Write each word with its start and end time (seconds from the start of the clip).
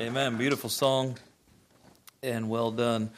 Amen. 0.00 0.36
Beautiful 0.36 0.70
song 0.70 1.18
and 2.22 2.48
well 2.48 2.70
done. 2.70 3.10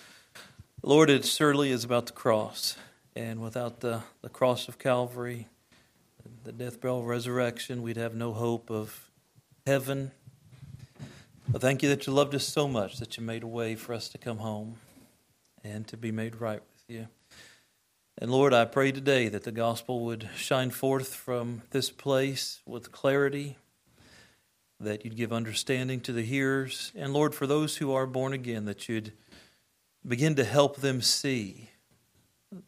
Lord, 0.82 1.10
it 1.10 1.26
surely 1.26 1.70
is 1.70 1.84
about 1.84 2.06
the 2.06 2.14
cross. 2.14 2.74
And 3.14 3.42
without 3.42 3.80
the, 3.80 4.00
the 4.22 4.30
cross 4.30 4.66
of 4.66 4.78
Calvary, 4.78 5.46
the 6.42 6.52
death, 6.52 6.80
burial, 6.80 7.04
resurrection, 7.04 7.82
we'd 7.82 7.98
have 7.98 8.14
no 8.14 8.32
hope 8.32 8.70
of 8.70 9.10
heaven. 9.66 10.12
But 11.46 11.60
thank 11.60 11.82
you 11.82 11.90
that 11.90 12.06
you 12.06 12.14
loved 12.14 12.34
us 12.34 12.48
so 12.48 12.66
much 12.66 12.96
that 12.96 13.18
you 13.18 13.22
made 13.22 13.42
a 13.42 13.46
way 13.46 13.74
for 13.74 13.92
us 13.92 14.08
to 14.08 14.16
come 14.16 14.38
home 14.38 14.76
and 15.62 15.86
to 15.88 15.98
be 15.98 16.10
made 16.10 16.40
right 16.40 16.62
with 16.62 16.84
you. 16.88 17.08
And 18.16 18.30
Lord, 18.30 18.54
I 18.54 18.64
pray 18.64 18.90
today 18.90 19.28
that 19.28 19.44
the 19.44 19.52
gospel 19.52 20.00
would 20.06 20.30
shine 20.34 20.70
forth 20.70 21.14
from 21.14 21.60
this 21.72 21.90
place 21.90 22.62
with 22.64 22.90
clarity 22.90 23.58
that 24.80 25.04
you'd 25.04 25.16
give 25.16 25.32
understanding 25.32 26.00
to 26.00 26.12
the 26.12 26.22
hearers. 26.22 26.90
And 26.96 27.12
Lord, 27.12 27.34
for 27.34 27.46
those 27.46 27.76
who 27.76 27.92
are 27.92 28.06
born 28.06 28.32
again, 28.32 28.64
that 28.64 28.88
you'd 28.88 29.12
begin 30.06 30.34
to 30.36 30.44
help 30.44 30.76
them 30.76 31.02
see 31.02 31.70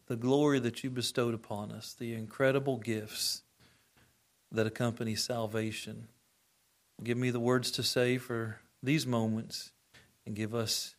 the 0.07 0.15
glory 0.15 0.59
that 0.59 0.83
you 0.83 0.89
bestowed 0.89 1.33
upon 1.33 1.71
us, 1.71 1.93
the 1.93 2.13
incredible 2.13 2.77
gifts 2.77 3.41
that 4.51 4.67
accompany 4.67 5.15
salvation. 5.15 6.07
Give 7.03 7.17
me 7.17 7.31
the 7.31 7.39
words 7.39 7.71
to 7.71 7.83
say 7.83 8.17
for 8.17 8.59
these 8.81 9.07
moments 9.07 9.71
and 10.25 10.35
give 10.35 10.53
us 10.53 10.95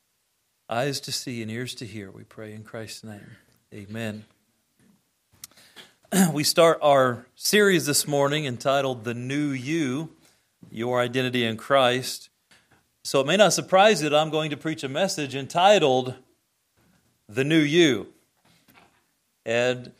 eyes 0.68 1.00
to 1.00 1.12
see 1.12 1.40
and 1.40 1.50
ears 1.50 1.74
to 1.76 1.86
hear, 1.86 2.10
we 2.10 2.24
pray 2.24 2.52
in 2.52 2.64
Christ's 2.64 3.04
name. 3.04 3.36
Amen. 3.72 4.24
We 6.32 6.44
start 6.44 6.78
our 6.80 7.26
series 7.34 7.86
this 7.86 8.06
morning 8.06 8.44
entitled 8.44 9.02
The 9.02 9.14
New 9.14 9.48
You 9.48 10.10
your 10.70 11.00
identity 11.00 11.44
in 11.44 11.56
Christ. 11.56 12.30
So 13.04 13.20
it 13.20 13.26
may 13.26 13.36
not 13.36 13.52
surprise 13.52 14.02
you 14.02 14.08
that 14.08 14.16
I'm 14.16 14.30
going 14.30 14.50
to 14.50 14.56
preach 14.56 14.82
a 14.82 14.88
message 14.88 15.34
entitled 15.34 16.14
The 17.28 17.44
New 17.44 17.60
You. 17.60 18.08
And 19.44 19.92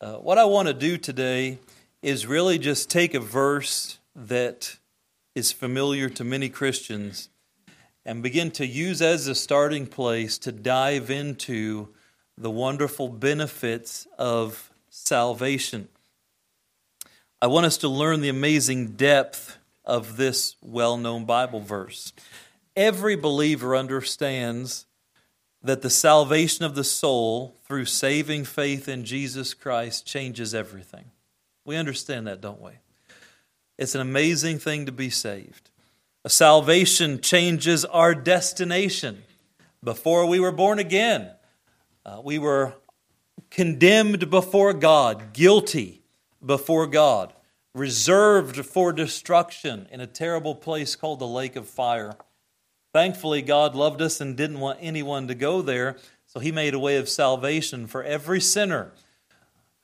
uh, 0.00 0.14
what 0.14 0.38
I 0.38 0.44
want 0.44 0.68
to 0.68 0.74
do 0.74 0.96
today 0.96 1.58
is 2.02 2.26
really 2.26 2.58
just 2.58 2.90
take 2.90 3.14
a 3.14 3.20
verse 3.20 3.98
that 4.14 4.78
is 5.34 5.52
familiar 5.52 6.08
to 6.10 6.24
many 6.24 6.48
Christians 6.48 7.28
and 8.04 8.22
begin 8.22 8.50
to 8.52 8.66
use 8.66 9.00
as 9.00 9.26
a 9.28 9.34
starting 9.34 9.86
place 9.86 10.38
to 10.38 10.52
dive 10.52 11.10
into 11.10 11.88
the 12.36 12.50
wonderful 12.50 13.08
benefits 13.08 14.06
of 14.18 14.70
salvation. 14.88 15.88
I 17.40 17.46
want 17.46 17.66
us 17.66 17.76
to 17.78 17.88
learn 17.88 18.20
the 18.20 18.28
amazing 18.28 18.92
depth 18.92 19.58
of 19.84 20.16
this 20.16 20.56
well 20.60 20.96
known 20.96 21.24
Bible 21.24 21.60
verse. 21.60 22.12
Every 22.76 23.16
believer 23.16 23.76
understands 23.76 24.86
that 25.62 25.82
the 25.82 25.90
salvation 25.90 26.64
of 26.64 26.74
the 26.74 26.84
soul 26.84 27.56
through 27.64 27.84
saving 27.84 28.44
faith 28.44 28.88
in 28.88 29.04
Jesus 29.04 29.54
Christ 29.54 30.06
changes 30.06 30.54
everything. 30.54 31.10
We 31.64 31.76
understand 31.76 32.26
that, 32.26 32.40
don't 32.40 32.60
we? 32.60 32.72
It's 33.78 33.94
an 33.94 34.00
amazing 34.00 34.58
thing 34.58 34.86
to 34.86 34.92
be 34.92 35.10
saved. 35.10 35.70
A 36.24 36.30
salvation 36.30 37.20
changes 37.20 37.84
our 37.84 38.14
destination. 38.14 39.22
Before 39.82 40.26
we 40.26 40.40
were 40.40 40.52
born 40.52 40.78
again, 40.78 41.30
uh, 42.04 42.20
we 42.22 42.38
were 42.38 42.74
condemned 43.50 44.30
before 44.30 44.72
God, 44.72 45.32
guilty 45.32 46.02
before 46.44 46.86
God 46.86 47.32
reserved 47.74 48.66
for 48.66 48.92
destruction 48.92 49.88
in 49.90 50.00
a 50.00 50.06
terrible 50.06 50.54
place 50.54 50.94
called 50.94 51.18
the 51.18 51.26
lake 51.26 51.56
of 51.56 51.68
fire. 51.68 52.16
Thankfully, 52.92 53.40
God 53.40 53.74
loved 53.74 54.02
us 54.02 54.20
and 54.20 54.36
didn't 54.36 54.60
want 54.60 54.78
anyone 54.82 55.26
to 55.28 55.34
go 55.34 55.62
there, 55.62 55.96
so 56.26 56.40
He 56.40 56.52
made 56.52 56.74
a 56.74 56.78
way 56.78 56.96
of 56.96 57.08
salvation 57.08 57.86
for 57.86 58.02
every 58.02 58.40
sinner 58.40 58.92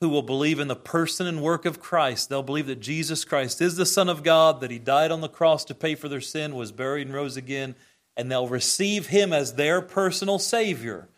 who 0.00 0.08
will 0.08 0.22
believe 0.22 0.60
in 0.60 0.68
the 0.68 0.76
person 0.76 1.26
and 1.26 1.42
work 1.42 1.64
of 1.64 1.80
Christ. 1.80 2.28
They'll 2.28 2.42
believe 2.42 2.66
that 2.66 2.80
Jesus 2.80 3.24
Christ 3.24 3.60
is 3.60 3.76
the 3.76 3.86
Son 3.86 4.08
of 4.08 4.22
God, 4.22 4.60
that 4.60 4.70
He 4.70 4.78
died 4.78 5.10
on 5.10 5.22
the 5.22 5.28
cross 5.28 5.64
to 5.64 5.74
pay 5.74 5.94
for 5.94 6.08
their 6.08 6.20
sin, 6.20 6.54
was 6.54 6.70
buried, 6.70 7.06
and 7.06 7.16
rose 7.16 7.36
again, 7.36 7.74
and 8.16 8.30
they'll 8.30 8.48
receive 8.48 9.06
Him 9.06 9.32
as 9.32 9.54
their 9.54 9.80
personal 9.80 10.38
Savior. 10.38 11.08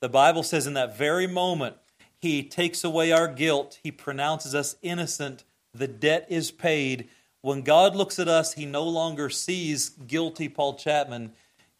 The 0.00 0.08
Bible 0.08 0.42
says 0.42 0.66
in 0.66 0.74
that 0.74 0.96
very 0.96 1.26
moment, 1.26 1.76
He 2.18 2.42
takes 2.42 2.82
away 2.82 3.12
our 3.12 3.28
guilt, 3.28 3.78
He 3.82 3.92
pronounces 3.92 4.54
us 4.54 4.76
innocent 4.80 5.44
the 5.74 5.88
debt 5.88 6.26
is 6.30 6.50
paid. 6.50 7.08
When 7.40 7.62
God 7.62 7.96
looks 7.96 8.18
at 8.18 8.28
us, 8.28 8.54
He 8.54 8.64
no 8.64 8.84
longer 8.84 9.28
sees 9.28 9.90
guilty 9.90 10.48
Paul 10.48 10.74
Chapman. 10.74 11.32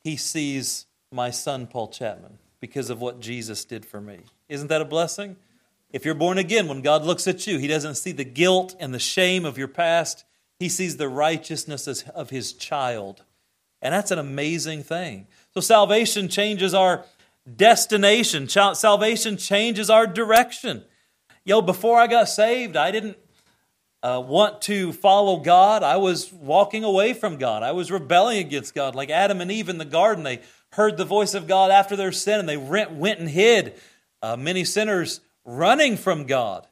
He 0.03 0.17
sees 0.17 0.87
my 1.11 1.31
son, 1.31 1.67
Paul 1.67 1.89
Chapman, 1.89 2.39
because 2.61 2.91
of 2.91 3.01
what 3.01 3.21
Jesus 3.21 3.65
did 3.65 3.87
for 3.87 4.01
me. 4.01 4.21
Isn't 4.49 4.69
that 4.69 4.83
a 4.83 4.87
blessing? 4.87 5.37
If 5.91 6.05
you're 6.05 6.15
born 6.15 6.39
again, 6.39 6.67
when 6.67 6.83
God 6.83 7.05
looks 7.05 7.29
at 7.29 7.47
you, 7.47 7.59
He 7.59 7.69
doesn't 7.69 7.95
see 7.95 8.13
the 8.13 8.25
guilt 8.25 8.75
and 8.81 8.93
the 8.93 8.99
shame 8.99 9.45
of 9.45 9.57
your 9.57 9.69
past, 9.69 10.25
He 10.59 10.69
sees 10.69 10.97
the 10.97 11.09
righteousness 11.09 11.87
of 11.87 12.31
His 12.31 12.53
child. 12.53 13.23
And 13.81 13.95
that's 13.95 14.11
an 14.11 14.19
amazing 14.19 14.83
thing. 14.83 15.29
So, 15.53 15.61
salvation 15.61 16.29
changes 16.29 16.75
our 16.75 17.05
destination, 17.57 18.49
salvation 18.49 19.37
changes 19.37 19.89
our 19.89 20.07
direction. 20.07 20.85
Yo, 21.45 21.61
before 21.61 22.01
I 22.01 22.07
got 22.07 22.29
saved, 22.29 22.77
I 22.77 22.91
didn't 22.91 23.19
uh, 24.05 24.21
want 24.21 24.61
to 24.61 24.93
follow 24.93 25.39
God, 25.39 25.83
I 25.83 25.97
was 25.97 26.31
walking 26.31 26.85
away 26.85 27.15
from 27.15 27.39
God. 27.39 27.63
I 27.63 27.73
was 27.73 27.91
rebelling 27.91 28.37
against 28.37 28.75
God. 28.75 28.95
Like 28.95 29.09
Adam 29.09 29.41
and 29.41 29.51
Eve 29.51 29.71
in 29.71 29.79
the 29.79 29.87
garden, 29.87 30.25
they 30.25 30.41
heard 30.73 30.99
the 30.99 31.07
voice 31.07 31.33
of 31.33 31.47
God 31.47 31.71
after 31.71 31.97
their 31.97 32.13
sin 32.13 32.39
and 32.39 32.49
they 32.49 32.59
went 32.59 33.19
and 33.19 33.31
hid. 33.31 33.81
Uh, 34.23 34.37
many 34.37 34.63
sinners 34.63 35.21
running 35.47 35.97
from 35.97 36.27
God. 36.27 36.67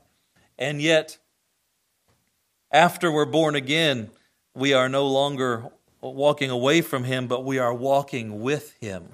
And 0.59 0.83
yet, 0.83 1.17
after 2.71 3.11
we're 3.11 3.25
born 3.25 3.55
again, 3.55 4.11
we 4.55 4.75
are 4.75 4.89
no 4.91 5.07
longer 5.07 5.71
walking 6.03 6.51
away 6.51 6.83
from 6.83 7.05
Him, 7.05 7.29
but 7.29 7.45
we 7.45 7.59
are 7.59 7.73
walking 7.73 8.43
with 8.43 8.75
Him. 8.81 9.05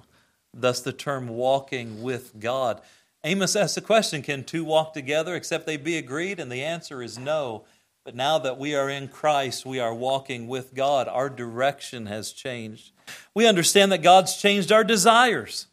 Thus, 0.53 0.81
the 0.81 0.93
term 0.93 1.29
walking 1.29 2.03
with 2.03 2.41
God. 2.41 2.81
Amos 3.23 3.55
asks 3.55 3.77
the 3.77 3.81
question 3.81 4.23
Can 4.23 4.43
two 4.43 4.65
walk 4.65 4.93
together 4.93 5.37
except 5.37 5.67
they 5.67 5.77
be 5.77 5.97
agreed? 5.97 6.41
And 6.41 6.50
the 6.50 6.65
answer 6.65 7.00
is 7.00 7.17
no. 7.17 7.65
But 8.09 8.17
now 8.17 8.39
that 8.39 8.57
we 8.57 8.75
are 8.75 8.89
in 8.89 9.09
Christ, 9.09 9.67
we 9.67 9.81
are 9.81 9.93
walking 9.93 10.49
with 10.49 10.73
God. 10.73 11.09
Our 11.09 11.29
direction 11.29 12.07
has 12.07 12.33
changed. 12.33 12.93
We 13.35 13.47
understand 13.47 13.93
that 13.93 14.01
God's 14.01 14.39
changed 14.39 14.73
our 14.73 14.83
desires. 14.83 15.67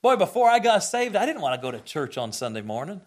Boy, 0.00 0.16
before 0.16 0.48
I 0.48 0.60
got 0.60 0.78
saved, 0.78 1.14
I 1.14 1.26
didn't 1.26 1.42
want 1.42 1.60
to 1.60 1.62
go 1.62 1.70
to 1.70 1.80
church 1.80 2.16
on 2.16 2.32
Sunday 2.32 2.62
morning. 2.62 3.02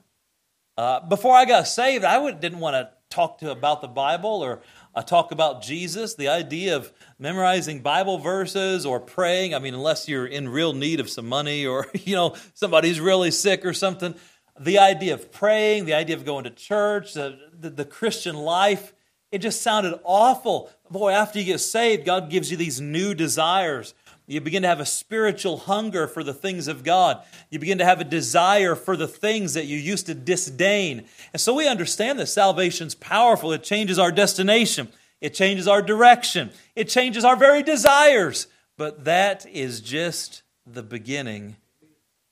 Uh, 0.78 1.00
before 1.00 1.34
I 1.34 1.46
got 1.46 1.68
saved, 1.68 2.06
I 2.06 2.20
would, 2.20 2.40
didn't 2.40 2.60
want 2.60 2.76
to 2.76 2.92
talk 3.10 3.40
to 3.40 3.50
about 3.50 3.82
the 3.82 3.88
Bible 3.88 4.44
or 4.44 4.62
uh, 4.94 5.02
talk 5.02 5.32
about 5.32 5.64
Jesus. 5.64 6.14
The 6.14 6.28
idea 6.28 6.76
of 6.76 6.94
memorizing 7.18 7.82
Bible 7.82 8.20
verses 8.20 8.86
or 8.86 9.00
praying. 9.00 9.56
I 9.56 9.60
mean, 9.60 9.74
unless 9.74 10.08
you're 10.08 10.28
in 10.28 10.50
real 10.50 10.74
need 10.74 11.00
of 11.00 11.10
some 11.10 11.28
money 11.28 11.66
or 11.66 11.88
you 11.96 12.16
know 12.16 12.36
somebody's 12.54 13.00
really 13.00 13.32
sick 13.32 13.66
or 13.66 13.74
something 13.74 14.14
the 14.59 14.79
idea 14.79 15.13
of 15.13 15.31
praying, 15.31 15.85
the 15.85 15.94
idea 15.94 16.16
of 16.16 16.25
going 16.25 16.44
to 16.45 16.50
church, 16.50 17.13
the, 17.13 17.38
the, 17.59 17.69
the, 17.69 17.85
Christian 17.85 18.35
life, 18.35 18.94
it 19.31 19.40
just 19.40 19.62
sounded 19.62 20.00
awful. 20.03 20.69
Boy, 20.90 21.12
after 21.12 21.40
you 21.40 21.45
get 21.45 21.59
saved, 21.59 22.06
God 22.06 22.29
gives 22.29 22.50
you 22.50 22.57
these 22.57 22.79
new 22.79 23.13
desires. 23.13 23.94
You 24.25 24.41
begin 24.41 24.63
to 24.63 24.68
have 24.68 24.81
a 24.81 24.85
spiritual 24.85 25.57
hunger 25.57 26.06
for 26.06 26.22
the 26.22 26.34
things 26.34 26.68
of 26.68 26.84
God. 26.84 27.23
You 27.50 27.59
begin 27.59 27.78
to 27.78 27.85
have 27.85 28.01
a 28.01 28.06
desire 28.06 28.75
for 28.75 28.97
the 28.97 29.07
things 29.07 29.53
that 29.53 29.66
you 29.66 29.78
used 29.78 30.06
to 30.07 30.13
disdain. 30.13 31.06
And 31.31 31.39
so 31.39 31.53
we 31.53 31.68
understand 31.68 32.19
that 32.19 32.28
salvation's 32.28 32.94
powerful. 32.94 33.53
It 33.53 33.63
changes 33.63 33.98
our 33.98 34.12
destination, 34.12 34.89
it 35.21 35.33
changes 35.33 35.68
our 35.68 35.81
direction, 35.81 36.51
it 36.75 36.89
changes 36.89 37.24
our 37.24 37.38
very 37.38 37.63
desires. 37.63 38.48
But 38.77 39.06
that 39.06 39.45
is 39.51 39.81
just 39.81 40.44
the 40.65 40.83
beginning 40.83 41.56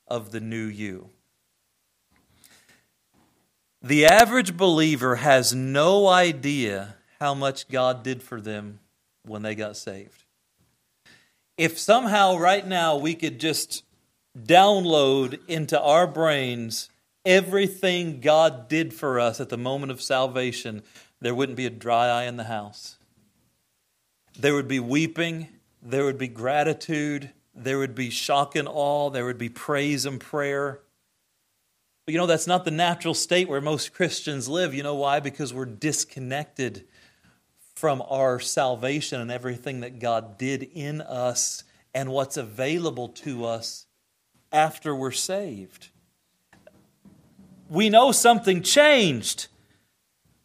of 0.06 0.30
the 0.30 0.40
new 0.40 0.66
you. 0.66 1.10
The 3.86 4.06
average 4.06 4.56
believer 4.56 5.14
has 5.14 5.54
no 5.54 6.08
idea 6.08 6.96
how 7.20 7.34
much 7.34 7.68
God 7.68 8.02
did 8.02 8.20
for 8.20 8.40
them 8.40 8.80
when 9.24 9.42
they 9.42 9.54
got 9.54 9.76
saved. 9.76 10.24
If 11.56 11.78
somehow 11.78 12.36
right 12.36 12.66
now 12.66 12.96
we 12.96 13.14
could 13.14 13.38
just 13.38 13.84
download 14.36 15.38
into 15.46 15.80
our 15.80 16.08
brains 16.08 16.90
everything 17.24 18.18
God 18.18 18.66
did 18.66 18.92
for 18.92 19.20
us 19.20 19.40
at 19.40 19.50
the 19.50 19.56
moment 19.56 19.92
of 19.92 20.02
salvation, 20.02 20.82
there 21.20 21.36
wouldn't 21.36 21.56
be 21.56 21.66
a 21.66 21.70
dry 21.70 22.08
eye 22.08 22.24
in 22.24 22.38
the 22.38 22.44
house. 22.44 22.96
There 24.36 24.54
would 24.54 24.66
be 24.66 24.80
weeping, 24.80 25.46
there 25.80 26.04
would 26.04 26.18
be 26.18 26.26
gratitude, 26.26 27.30
there 27.54 27.78
would 27.78 27.94
be 27.94 28.10
shock 28.10 28.56
and 28.56 28.66
awe, 28.66 29.10
there 29.10 29.26
would 29.26 29.38
be 29.38 29.48
praise 29.48 30.04
and 30.04 30.20
prayer. 30.20 30.80
But 32.06 32.12
you 32.12 32.18
know, 32.18 32.26
that's 32.26 32.46
not 32.46 32.64
the 32.64 32.70
natural 32.70 33.14
state 33.14 33.48
where 33.48 33.60
most 33.60 33.92
Christians 33.92 34.48
live. 34.48 34.72
You 34.72 34.84
know 34.84 34.94
why? 34.94 35.18
Because 35.18 35.52
we're 35.52 35.66
disconnected 35.66 36.84
from 37.74 38.00
our 38.08 38.38
salvation 38.38 39.20
and 39.20 39.30
everything 39.30 39.80
that 39.80 39.98
God 39.98 40.38
did 40.38 40.62
in 40.72 41.00
us 41.00 41.64
and 41.92 42.10
what's 42.10 42.36
available 42.36 43.08
to 43.08 43.44
us 43.44 43.86
after 44.52 44.94
we're 44.94 45.10
saved. 45.10 45.88
We 47.68 47.90
know 47.90 48.12
something 48.12 48.62
changed, 48.62 49.48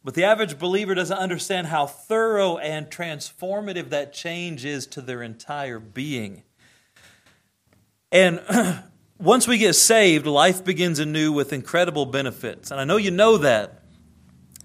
but 0.02 0.14
the 0.14 0.24
average 0.24 0.58
believer 0.58 0.96
doesn't 0.96 1.16
understand 1.16 1.68
how 1.68 1.86
thorough 1.86 2.58
and 2.58 2.90
transformative 2.90 3.90
that 3.90 4.12
change 4.12 4.64
is 4.64 4.86
to 4.88 5.00
their 5.00 5.22
entire 5.22 5.78
being. 5.78 6.42
And 8.10 8.40
once 9.22 9.46
we 9.46 9.56
get 9.56 9.74
saved, 9.74 10.26
life 10.26 10.64
begins 10.64 10.98
anew 10.98 11.30
with 11.30 11.52
incredible 11.52 12.06
benefits. 12.06 12.72
And 12.72 12.80
I 12.80 12.84
know 12.84 12.96
you 12.96 13.12
know 13.12 13.38
that. 13.38 13.84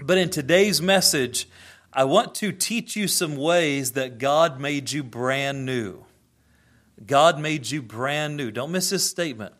But 0.01 0.17
in 0.17 0.31
today's 0.31 0.81
message, 0.81 1.47
I 1.93 2.05
want 2.05 2.33
to 2.35 2.51
teach 2.51 2.95
you 2.95 3.07
some 3.07 3.35
ways 3.35 3.91
that 3.91 4.17
God 4.17 4.59
made 4.59 4.91
you 4.91 5.03
brand 5.03 5.63
new. 5.65 6.05
God 7.05 7.39
made 7.39 7.69
you 7.69 7.83
brand 7.83 8.35
new. 8.35 8.49
Don't 8.49 8.71
miss 8.71 8.89
this 8.89 9.07
statement. 9.07 9.53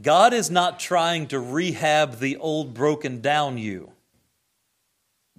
God 0.00 0.32
is 0.32 0.52
not 0.52 0.78
trying 0.78 1.26
to 1.28 1.40
rehab 1.40 2.20
the 2.20 2.36
old 2.36 2.74
broken 2.74 3.20
down 3.20 3.58
you. 3.58 3.90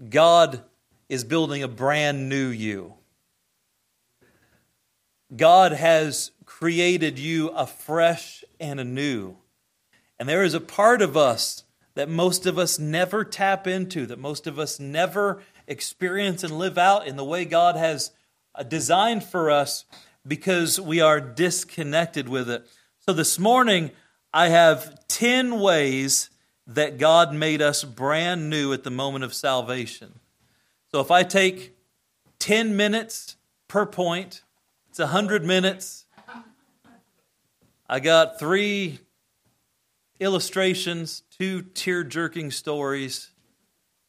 God 0.09 0.61
is 1.07 1.23
building 1.23 1.63
a 1.63 1.69
brand 1.69 2.27
new 2.27 2.49
you. 2.49 2.95
God 5.33 5.71
has 5.71 6.31
created 6.45 7.17
you 7.17 7.49
afresh 7.49 8.38
and 8.59 8.79
anew. 8.79 9.37
And 10.19 10.27
there 10.27 10.43
is 10.43 10.53
a 10.53 10.59
part 10.59 11.01
of 11.01 11.15
us 11.15 11.63
that 11.95 12.09
most 12.09 12.45
of 12.45 12.57
us 12.57 12.79
never 12.79 13.23
tap 13.23 13.67
into, 13.67 14.05
that 14.05 14.19
most 14.19 14.47
of 14.47 14.59
us 14.59 14.79
never 14.79 15.41
experience 15.67 16.43
and 16.43 16.57
live 16.57 16.77
out 16.77 17.07
in 17.07 17.15
the 17.15 17.23
way 17.23 17.45
God 17.45 17.75
has 17.75 18.11
uh, 18.55 18.63
designed 18.63 19.23
for 19.23 19.49
us 19.49 19.85
because 20.27 20.79
we 20.79 21.01
are 21.01 21.19
disconnected 21.19 22.27
with 22.27 22.49
it. 22.49 22.67
So 22.99 23.13
this 23.13 23.39
morning, 23.39 23.91
I 24.33 24.49
have 24.49 25.07
10 25.07 25.59
ways 25.59 26.29
that 26.67 26.99
God 26.99 27.33
made 27.33 27.61
us 27.61 27.83
brand 27.83 28.49
new 28.49 28.73
at 28.73 28.83
the 28.83 28.91
moment 28.91 29.23
of 29.23 29.33
salvation. 29.33 30.19
So 30.91 30.99
if 30.99 31.09
I 31.09 31.23
take 31.23 31.75
10 32.39 32.77
minutes 32.77 33.35
per 33.67 33.85
point, 33.85 34.43
it's 34.89 34.99
100 34.99 35.43
minutes. 35.43 35.98
I 37.91 37.99
got 37.99 38.37
three 38.37 38.99
illustrations, 40.19 41.23
two 41.39 41.63
tear 41.63 42.03
jerking 42.03 42.51
stories. 42.51 43.31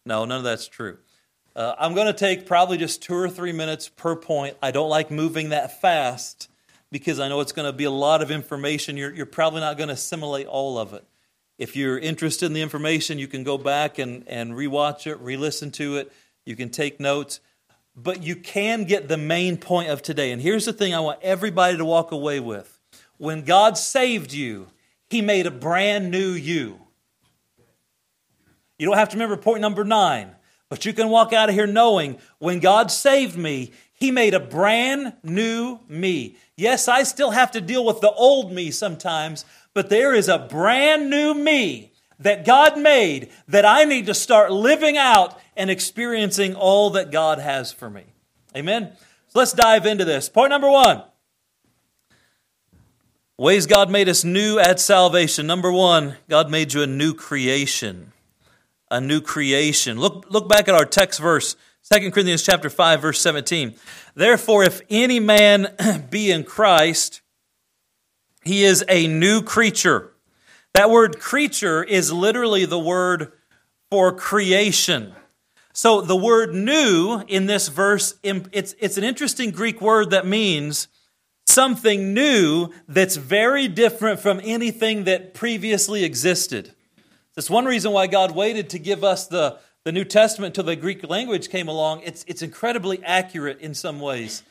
No, 0.05 0.27
none 0.27 0.37
of 0.37 0.45
that's 0.45 0.69
true. 0.69 0.99
Uh, 1.57 1.75
I'm 1.79 1.95
going 1.95 2.07
to 2.07 2.13
take 2.13 2.45
probably 2.45 2.77
just 2.77 3.03
two 3.03 3.15
or 3.15 3.31
three 3.31 3.53
minutes 3.53 3.89
per 3.89 4.17
point. 4.17 4.59
I 4.63 4.71
don't 4.71 4.91
like 4.91 5.11
moving 5.11 5.49
that 5.49 5.81
fast 5.81 6.51
because 6.93 7.19
I 7.19 7.29
know 7.29 7.41
it's 7.41 7.53
going 7.53 7.65
to 7.65 7.73
be 7.73 7.85
a 7.85 7.91
lot 7.91 8.21
of 8.21 8.31
information. 8.31 8.99
You're, 8.99 9.15
you're 9.15 9.25
probably 9.25 9.61
not 9.61 9.79
going 9.79 9.89
to 9.89 9.95
assimilate 9.95 10.47
all 10.47 10.77
of 10.77 10.93
it. 10.93 11.05
If 11.57 11.75
you're 11.75 11.99
interested 11.99 12.45
in 12.47 12.53
the 12.53 12.63
information, 12.63 13.19
you 13.19 13.29
can 13.29 13.45
go 13.45 13.57
back 13.57 13.99
and, 13.99 14.29
and 14.29 14.53
rewatch 14.53 15.07
it, 15.07 15.19
re 15.21 15.39
listen 15.39 15.71
to 15.73 15.97
it. 15.97 16.13
You 16.45 16.55
can 16.55 16.69
take 16.69 17.01
notes. 17.01 17.41
But 17.97 18.23
you 18.23 18.37
can 18.37 18.85
get 18.85 19.09
the 19.09 19.17
main 19.17 19.57
point 19.57 19.89
of 19.89 20.03
today. 20.03 20.33
And 20.33 20.43
here's 20.43 20.67
the 20.67 20.75
thing 20.75 20.95
I 20.95 21.01
want 21.01 21.21
everybody 21.23 21.79
to 21.79 21.85
walk 21.87 22.13
away 22.13 22.41
with 22.41 22.80
when 23.21 23.43
God 23.43 23.77
saved 23.77 24.33
you, 24.33 24.69
He 25.11 25.21
made 25.21 25.47
a 25.47 25.51
brand 25.51 26.11
new 26.11 26.31
you. 26.31 26.81
You 28.79 28.87
don't 28.87 28.97
have 28.97 29.11
to 29.11 29.17
remember 29.17 29.37
point 29.37 29.61
number 29.61 29.85
nine. 29.85 30.35
But 30.71 30.87
you 30.87 30.95
can 30.95 31.11
walk 31.11 31.35
out 31.35 31.51
of 31.51 31.55
here 31.55 31.67
knowing 31.67 32.19
when 32.39 32.61
God 32.61 32.91
saved 32.91 33.37
me, 33.37 33.73
He 33.93 34.11
made 34.11 34.33
a 34.33 34.41
brand 34.41 35.13
new 35.23 35.81
me. 35.87 36.37
Yes, 36.57 36.89
I 36.89 37.03
still 37.03 37.33
have 37.33 37.51
to 37.51 37.61
deal 37.61 37.85
with 37.85 38.01
the 38.01 38.11
old 38.11 38.53
me 38.53 38.71
sometimes, 38.71 39.45
but 39.75 39.91
there 39.91 40.15
is 40.15 40.29
a 40.29 40.39
brand 40.39 41.11
new 41.11 41.35
me 41.35 41.93
that 42.21 42.47
God 42.47 42.79
made 42.79 43.29
that 43.49 43.67
I 43.67 43.85
need 43.85 44.07
to 44.07 44.15
start 44.15 44.51
living 44.51 44.97
out 44.97 45.39
and 45.59 45.69
experiencing 45.69 46.55
all 46.55 46.89
that 46.91 47.11
God 47.11 47.39
has 47.39 47.71
for 47.71 47.91
me. 47.91 48.05
Amen? 48.57 48.93
So 49.29 49.41
let's 49.41 49.53
dive 49.53 49.85
into 49.85 50.07
this. 50.07 50.31
Point 50.31 50.51
number 50.51 50.71
one 50.71 51.03
ways 53.41 53.67
God 53.67 53.91
made 53.91 54.09
us 54.09 54.23
new 54.23 54.59
at 54.59 54.79
salvation. 54.79 55.47
Number 55.47 55.73
one, 55.73 56.17
God 56.29 56.51
made 56.51 56.75
you 56.75 56.83
a 56.83 56.87
new 56.87 57.15
creation 57.15 58.13
a 58.91 59.01
new 59.01 59.21
creation. 59.21 59.99
Look, 59.99 60.27
look 60.31 60.49
back 60.49 60.69
at 60.69 60.75
our 60.75 60.85
text 60.85 61.21
verse, 61.21 61.57
2 61.93 62.11
Corinthians 62.11 62.43
chapter 62.43 62.69
5, 62.69 63.01
verse 63.01 63.21
17. 63.21 63.75
Therefore, 64.15 64.65
if 64.65 64.81
any 64.91 65.21
man 65.21 65.69
be 66.11 66.31
in 66.31 66.45
Christ, 66.45 67.23
he 68.45 68.65
is 68.65 68.85
a 68.89 69.07
new 69.07 69.43
creature. 69.43 70.13
That 70.75 70.91
word 70.91 71.19
creature 71.19 71.83
is 71.83 72.13
literally 72.13 72.65
the 72.65 72.79
word 72.79 73.33
for 73.91 74.13
creation. 74.13 75.15
So 75.73 76.01
the 76.01 76.17
word 76.17 76.55
new 76.55 77.23
in 77.29 77.47
this 77.47 77.69
verse, 77.69 78.15
it's, 78.23 78.75
it's 78.79 78.99
an 78.99 79.05
interesting 79.05 79.51
Greek 79.51 79.81
word 79.81 80.11
that 80.11 80.27
means 80.27 80.89
something 81.51 82.15
new 82.15 82.71
that's 82.89 83.17
very 83.17 83.69
different 83.69 84.21
from 84.21 84.41
anything 84.43 85.05
that 85.05 85.35
previously 85.35 86.05
existed. 86.05 86.75
That's 87.35 87.51
one 87.51 87.65
reason 87.65 87.93
why 87.93 88.07
God 88.07 88.35
waited 88.35 88.71
to 88.71 88.79
give 88.79 89.05
us 89.05 89.27
the, 89.27 89.59
the 89.85 89.93
New 89.93 90.05
Testament 90.05 90.57
until 90.57 90.65
the 90.65 90.77
Greek 90.77 91.09
language 91.09 91.49
came 91.49 91.69
along. 91.69 92.03
It's, 92.03 92.25
it's 92.27 92.43
incredibly 92.43 93.03
accurate 93.05 93.61
in 93.61 93.75
some 93.75 94.01
ways. 94.01 94.43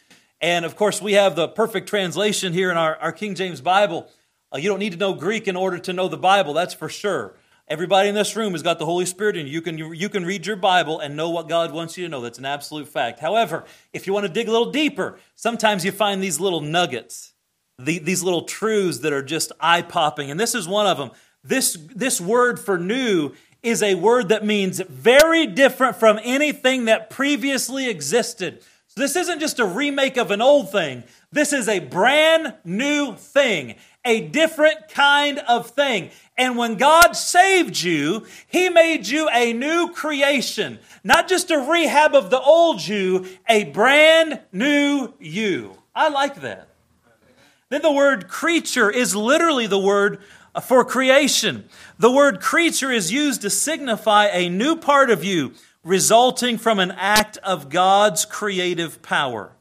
And 0.42 0.66
of 0.66 0.76
course, 0.76 1.02
we 1.02 1.14
have 1.14 1.36
the 1.36 1.48
perfect 1.48 1.90
translation 1.90 2.54
here 2.54 2.72
in 2.72 2.78
our, 2.78 2.96
our 2.98 3.12
King 3.12 3.36
James 3.36 3.62
Bible. 3.62 4.08
Uh, 4.54 4.58
you 4.58 4.70
don't 4.70 4.80
need 4.80 4.94
to 4.94 4.98
know 4.98 5.14
Greek 5.14 5.48
in 5.48 5.56
order 5.56 5.78
to 5.78 5.94
know 5.94 6.08
the 6.08 6.18
Bible, 6.18 6.54
that's 6.54 6.74
for 6.74 6.90
sure. 6.90 7.36
Everybody 7.70 8.10
in 8.10 8.16
this 8.16 8.36
room 8.36 8.54
has 8.54 8.64
got 8.64 8.80
the 8.80 8.86
Holy 8.86 9.06
Spirit 9.06 9.38
in 9.38 9.46
you. 9.46 9.54
You 9.54 9.62
can, 9.62 9.78
you 9.78 10.10
can 10.10 10.26
read 10.26 10.48
your 10.48 10.56
Bible 10.56 11.00
and 11.00 11.16
know 11.16 11.30
what 11.30 11.48
God 11.48 11.72
wants 11.72 11.98
you 11.98 12.06
to 12.06 12.10
know. 12.10 12.20
That's 12.20 12.40
an 12.40 12.46
absolute 12.46 12.88
fact. 12.88 13.20
However, 13.20 13.64
if 13.94 14.08
you 14.08 14.14
want 14.14 14.26
to 14.26 14.34
dig 14.34 14.48
a 14.48 14.52
little 14.52 14.72
deeper, 14.72 15.20
sometimes 15.36 15.86
you 15.86 15.92
find 15.92 16.24
these 16.24 16.40
little 16.40 16.62
nuggets, 16.62 17.34
these 17.78 18.24
little 18.24 18.42
truths 18.42 19.00
that 19.00 19.14
are 19.14 19.22
just 19.22 19.52
eye 19.60 19.84
popping. 19.84 20.32
And 20.32 20.40
this 20.40 20.56
is 20.56 20.68
one 20.68 20.88
of 20.88 20.98
them. 20.98 21.12
This, 21.44 21.78
this 21.96 22.20
word 22.20 22.60
for 22.60 22.80
new 22.80 23.34
is 23.62 23.84
a 23.84 23.94
word 23.94 24.30
that 24.30 24.44
means 24.44 24.80
very 24.80 25.46
different 25.46 25.96
from 25.96 26.20
anything 26.24 26.86
that 26.86 27.12
previously 27.12 27.88
existed. 27.88 28.64
So 28.90 29.02
this 29.02 29.16
isn't 29.16 29.40
just 29.40 29.60
a 29.60 29.66
remake 29.66 30.18
of 30.18 30.32
an 30.32 30.42
old 30.42 30.72
thing. 30.72 31.04
This 31.32 31.54
is 31.54 31.68
a 31.70 31.78
brand 31.78 32.56
new 32.66 33.16
thing, 33.16 33.76
a 34.04 34.22
different 34.22 34.90
kind 34.90 35.40
of 35.48 35.70
thing. 35.70 36.10
And 36.36 36.58
when 36.58 36.76
God 36.76 37.14
saved 37.14 37.80
you, 37.80 38.26
He 38.48 38.68
made 38.68 39.08
you 39.08 39.30
a 39.30 39.54
new 39.54 39.92
creation, 39.94 40.80
not 41.04 41.28
just 41.28 41.52
a 41.52 41.60
rehab 41.60 42.16
of 42.16 42.32
the 42.32 42.42
old 42.42 42.86
you, 42.86 43.28
a 43.48 43.66
brand 43.66 44.40
new 44.52 45.14
you. 45.20 45.78
I 45.94 46.10
like 46.10 46.42
that. 46.42 46.70
Then 47.70 47.84
the 47.84 47.92
word 47.92 48.28
creature 48.28 48.90
is 48.90 49.16
literally 49.16 49.68
the 49.68 49.78
word 49.78 50.20
for 50.64 50.84
creation. 50.84 51.70
The 52.00 52.12
word 52.12 52.42
creature 52.42 52.92
is 52.92 53.12
used 53.12 53.42
to 53.42 53.52
signify 53.52 54.28
a 54.28 54.50
new 54.50 54.76
part 54.76 55.12
of 55.12 55.24
you 55.24 55.54
resulting 55.90 56.56
from 56.56 56.80
an 56.80 56.92
act 56.92 57.38
of 57.38 57.68
God's 57.68 58.24
creative 58.24 59.02
power. 59.02 59.52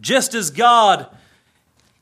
Just 0.00 0.34
as 0.34 0.50
God 0.50 1.06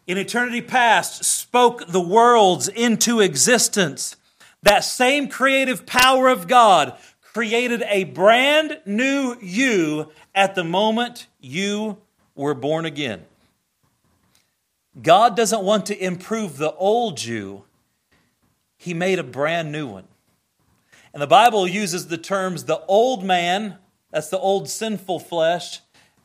in 0.07 0.17
eternity 0.17 0.61
past 0.61 1.25
spoke 1.25 1.89
the 1.89 2.01
worlds 2.01 2.69
into 2.69 3.19
existence, 3.19 4.15
that 4.63 4.85
same 4.85 5.27
creative 5.27 5.85
power 5.87 6.29
of 6.29 6.47
God 6.47 6.97
created 7.21 7.83
a 7.89 8.05
brand 8.05 8.81
new 8.87 9.37
you 9.43 10.13
at 10.33 10.55
the 10.55 10.65
moment 10.65 11.27
you 11.41 11.99
were 12.37 12.55
born 12.55 12.85
again. 12.85 13.25
God 15.03 15.37
doesn't 15.37 15.65
want 15.65 15.87
to 15.87 15.99
improve 15.99 16.59
the 16.59 16.73
old 16.75 17.25
you, 17.25 17.65
He 18.77 18.95
made 18.95 19.19
a 19.19 19.25
brand 19.25 19.73
new 19.73 19.89
one. 19.89 20.05
And 21.13 21.23
the 21.23 21.27
Bible 21.27 21.67
uses 21.67 22.07
the 22.07 22.19
terms 22.19 22.65
the 22.65 22.81
old 22.87 23.25
man, 23.25 23.77
that's 24.11 24.29
the 24.29 24.39
old 24.39 24.69
sinful 24.69 25.21
flesh, 25.21 25.81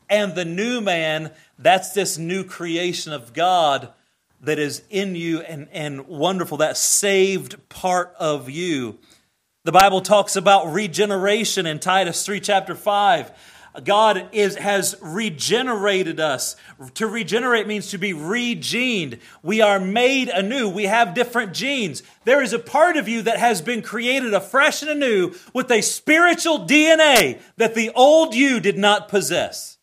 and 0.08 0.34
the 0.34 0.44
new 0.44 0.80
man, 0.80 1.32
that's 1.58 1.92
this 1.92 2.18
new 2.18 2.44
creation 2.44 3.12
of 3.12 3.32
God 3.32 3.92
that 4.40 4.58
is 4.58 4.82
in 4.90 5.16
you 5.16 5.40
and, 5.40 5.68
and 5.72 6.06
wonderful, 6.06 6.58
that 6.58 6.76
saved 6.76 7.68
part 7.68 8.14
of 8.18 8.48
you. 8.48 8.98
The 9.64 9.72
Bible 9.72 10.00
talks 10.00 10.36
about 10.36 10.72
regeneration 10.72 11.66
in 11.66 11.80
Titus 11.80 12.24
3, 12.24 12.38
chapter 12.38 12.74
5 12.74 13.32
God 13.84 14.28
is, 14.32 14.56
has 14.56 14.96
regenerated 15.00 16.20
us. 16.20 16.56
To 16.94 17.06
regenerate 17.06 17.66
means 17.66 17.90
to 17.90 17.98
be 17.98 18.12
regened. 18.12 19.20
We 19.42 19.60
are 19.60 19.78
made 19.78 20.28
anew. 20.28 20.68
We 20.68 20.84
have 20.84 21.14
different 21.14 21.52
genes. 21.54 22.02
There 22.24 22.42
is 22.42 22.52
a 22.52 22.58
part 22.58 22.96
of 22.96 23.08
you 23.08 23.22
that 23.22 23.38
has 23.38 23.60
been 23.60 23.82
created 23.82 24.34
afresh 24.34 24.82
and 24.82 24.90
anew 24.90 25.34
with 25.52 25.70
a 25.70 25.82
spiritual 25.82 26.60
DNA 26.60 27.40
that 27.56 27.74
the 27.74 27.90
old 27.94 28.34
you 28.34 28.60
did 28.60 28.78
not 28.78 29.08
possess. 29.08 29.78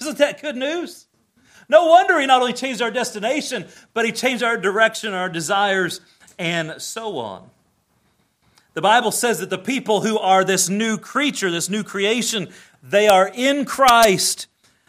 Isn't 0.00 0.18
that 0.18 0.42
good 0.42 0.56
news? 0.56 1.06
No 1.68 1.86
wonder 1.86 2.20
He 2.20 2.26
not 2.26 2.40
only 2.40 2.52
changed 2.52 2.82
our 2.82 2.90
destination, 2.90 3.66
but 3.92 4.04
He 4.04 4.12
changed 4.12 4.42
our 4.42 4.56
direction, 4.56 5.14
our 5.14 5.28
desires, 5.28 6.00
and 6.38 6.80
so 6.80 7.18
on. 7.18 7.50
The 8.76 8.82
Bible 8.82 9.10
says 9.10 9.38
that 9.38 9.48
the 9.48 9.56
people 9.56 10.02
who 10.02 10.18
are 10.18 10.44
this 10.44 10.68
new 10.68 10.98
creature, 10.98 11.50
this 11.50 11.70
new 11.70 11.82
creation, 11.82 12.52
they 12.88 13.08
are 13.08 13.30
in 13.34 13.64
Christ. 13.64 14.46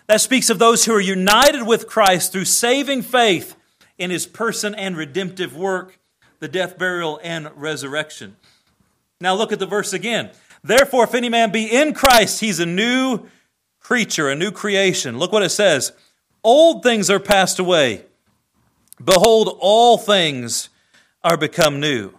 That 0.07 0.21
speaks 0.21 0.49
of 0.49 0.59
those 0.59 0.85
who 0.85 0.93
are 0.93 1.01
united 1.01 1.63
with 1.63 1.87
Christ 1.87 2.31
through 2.31 2.45
saving 2.45 3.01
faith 3.01 3.55
in 3.97 4.09
his 4.09 4.25
person 4.25 4.73
and 4.75 4.95
redemptive 4.95 5.55
work, 5.55 5.99
the 6.39 6.47
death, 6.47 6.77
burial, 6.77 7.19
and 7.23 7.49
resurrection. 7.55 8.37
Now 9.19 9.35
look 9.35 9.51
at 9.51 9.59
the 9.59 9.65
verse 9.65 9.93
again. 9.93 10.31
Therefore, 10.63 11.03
if 11.03 11.15
any 11.15 11.29
man 11.29 11.51
be 11.51 11.65
in 11.65 11.93
Christ, 11.93 12.39
he's 12.39 12.59
a 12.59 12.65
new 12.65 13.27
creature, 13.79 14.29
a 14.29 14.35
new 14.35 14.51
creation. 14.51 15.17
Look 15.17 15.31
what 15.31 15.43
it 15.43 15.49
says 15.49 15.91
Old 16.43 16.83
things 16.83 17.09
are 17.09 17.19
passed 17.19 17.59
away. 17.59 18.05
Behold, 19.03 19.57
all 19.59 19.97
things 19.97 20.69
are 21.23 21.37
become 21.37 21.79
new. 21.79 22.13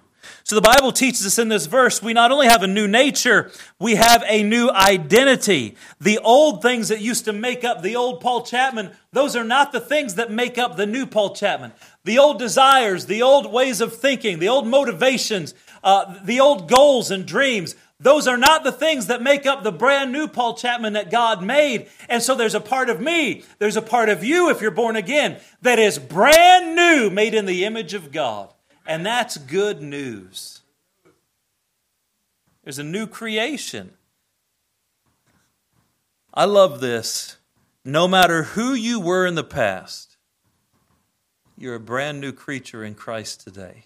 So 0.45 0.55
the 0.55 0.63
Bible 0.63 0.93
teaches 0.93 1.27
us 1.27 1.39
in 1.39 1.49
this 1.49 1.67
verse 1.67 2.03
we 2.03 2.13
not 2.13 2.33
only 2.33 2.47
have 2.47 2.63
a 2.63 2.67
new 2.67 2.89
nature, 2.89 3.51
we 3.79 3.97
have 3.97 4.25
a 4.27 4.43
new 4.43 4.71
identity. 4.71 5.77
The 6.01 6.19
old 6.19 6.63
things 6.63 6.89
that 6.89 7.01
used 7.01 7.25
to 7.27 7.33
make 7.33 7.65
up 7.65 7.83
the 7.83 7.97
old 7.97 8.21
Paul 8.21 8.43
Chapman, 8.43 8.91
those 9.13 9.37
are 9.37 9.45
not 9.45 9.73
the 9.73 9.81
things 9.81 10.15
that 10.15 10.31
make 10.31 10.59
up 10.59 10.77
the 10.77 10.87
new 10.87 11.07
Paul 11.07 11.35
Chapman. 11.35 11.73
The 12.05 12.19
old 12.19 12.39
desires, 12.39 13.07
the 13.07 13.23
old 13.23 13.53
ways 13.53 13.81
of 13.81 13.95
thinking, 13.95 14.39
the 14.39 14.49
old 14.49 14.67
motivations, 14.67 15.55
uh, 15.85 16.19
the 16.25 16.41
old 16.41 16.69
goals 16.69 17.11
and 17.11 17.27
dreams, 17.27 17.77
those 18.01 18.29
are 18.29 18.39
not 18.39 18.63
the 18.63 18.73
things 18.73 19.09
that 19.09 19.23
make 19.23 19.45
up 19.45 19.65
the 19.65 19.73
brand 19.73 20.13
new 20.13 20.29
Paul 20.29 20.55
Chapman 20.55 20.93
that 20.93 21.11
God 21.11 21.43
made. 21.43 21.89
And 22.09 22.23
so 22.23 22.37
there's 22.37 22.55
a 22.55 22.61
part 22.61 22.91
of 22.91 23.01
me, 23.01 23.43
there's 23.59 23.77
a 23.77 23.83
part 23.83 24.09
of 24.09 24.23
you 24.23 24.51
if 24.51 24.61
you're 24.61 24.71
born 24.71 24.95
again, 24.95 25.41
that 25.63 25.81
is 25.81 25.99
brand 25.99 26.77
new, 26.77 27.11
made 27.11 27.35
in 27.35 27.47
the 27.47 27.65
image 27.65 27.95
of 27.95 28.13
God. 28.13 28.55
And 28.89 29.05
that's 29.05 29.37
good 29.37 29.83
news. 29.83 30.63
There's 32.65 32.79
a 32.79 32.85
new 32.85 33.07
creation. 33.07 33.93
I 36.33 36.47
love 36.47 36.81
this. 36.81 37.37
No 37.85 38.09
matter 38.09 38.45
who 38.45 38.73
you 38.73 38.99
were 38.99 39.27
in 39.27 39.35
the 39.35 39.45
past, 39.45 40.17
you're 41.57 41.75
a 41.75 41.81
brand 41.81 42.21
new 42.21 42.33
creature 42.33 42.83
in 42.83 42.95
Christ 42.95 43.43
today. 43.43 43.85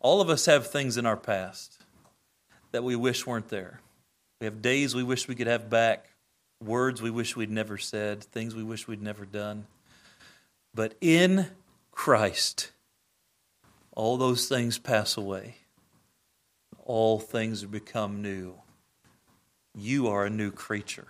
All 0.00 0.22
of 0.22 0.30
us 0.30 0.46
have 0.46 0.66
things 0.66 0.96
in 0.96 1.04
our 1.04 1.16
past 1.16 1.78
that 2.72 2.84
we 2.84 2.96
wish 2.96 3.26
weren't 3.26 3.48
there. 3.48 3.80
We 4.40 4.46
have 4.46 4.62
days 4.62 4.94
we 4.94 5.02
wish 5.02 5.28
we 5.28 5.34
could 5.34 5.46
have 5.46 5.68
back, 5.68 6.08
words 6.62 7.02
we 7.02 7.10
wish 7.10 7.36
we'd 7.36 7.50
never 7.50 7.76
said, 7.76 8.24
things 8.24 8.54
we 8.54 8.64
wish 8.64 8.88
we'd 8.88 9.02
never 9.02 9.26
done. 9.26 9.66
But 10.74 10.94
in 11.00 11.48
Christ, 11.92 12.70
all 13.94 14.16
those 14.16 14.48
things 14.48 14.78
pass 14.78 15.16
away. 15.16 15.56
All 16.84 17.18
things 17.18 17.64
become 17.64 18.20
new. 18.20 18.54
You 19.74 20.08
are 20.08 20.26
a 20.26 20.30
new 20.30 20.50
creature. 20.50 21.06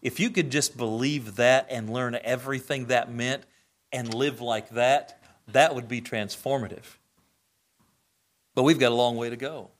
If 0.00 0.18
you 0.20 0.30
could 0.30 0.50
just 0.50 0.76
believe 0.76 1.36
that 1.36 1.66
and 1.70 1.90
learn 1.90 2.18
everything 2.22 2.86
that 2.86 3.12
meant 3.12 3.42
and 3.92 4.12
live 4.12 4.40
like 4.40 4.70
that, 4.70 5.20
that 5.48 5.74
would 5.74 5.88
be 5.88 6.00
transformative. 6.00 6.98
But 8.54 8.62
we've 8.62 8.78
got 8.78 8.92
a 8.92 8.94
long 8.94 9.16
way 9.16 9.30
to 9.30 9.36
go. 9.36 9.70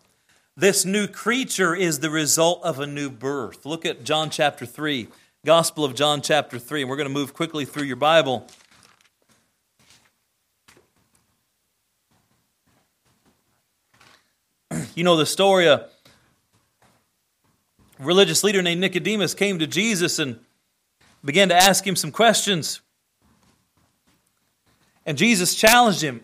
This 0.56 0.84
new 0.84 1.06
creature 1.06 1.74
is 1.74 2.00
the 2.00 2.10
result 2.10 2.62
of 2.62 2.78
a 2.78 2.86
new 2.86 3.10
birth. 3.10 3.66
Look 3.66 3.84
at 3.84 4.04
John 4.04 4.30
chapter 4.30 4.66
3, 4.66 5.08
Gospel 5.44 5.84
of 5.84 5.94
John 5.94 6.22
chapter 6.22 6.58
3, 6.58 6.82
and 6.82 6.90
we're 6.90 6.96
going 6.96 7.08
to 7.08 7.14
move 7.14 7.34
quickly 7.34 7.64
through 7.64 7.84
your 7.84 7.96
Bible. 7.96 8.46
You 14.94 15.02
know 15.02 15.16
the 15.16 15.26
story. 15.26 15.66
A 15.66 15.88
religious 17.98 18.44
leader 18.44 18.62
named 18.62 18.80
Nicodemus 18.80 19.34
came 19.34 19.58
to 19.58 19.66
Jesus 19.66 20.18
and 20.18 20.38
began 21.24 21.48
to 21.48 21.56
ask 21.56 21.86
him 21.86 21.96
some 21.96 22.12
questions. 22.12 22.80
And 25.04 25.18
Jesus 25.18 25.54
challenged 25.54 26.00
him. 26.00 26.22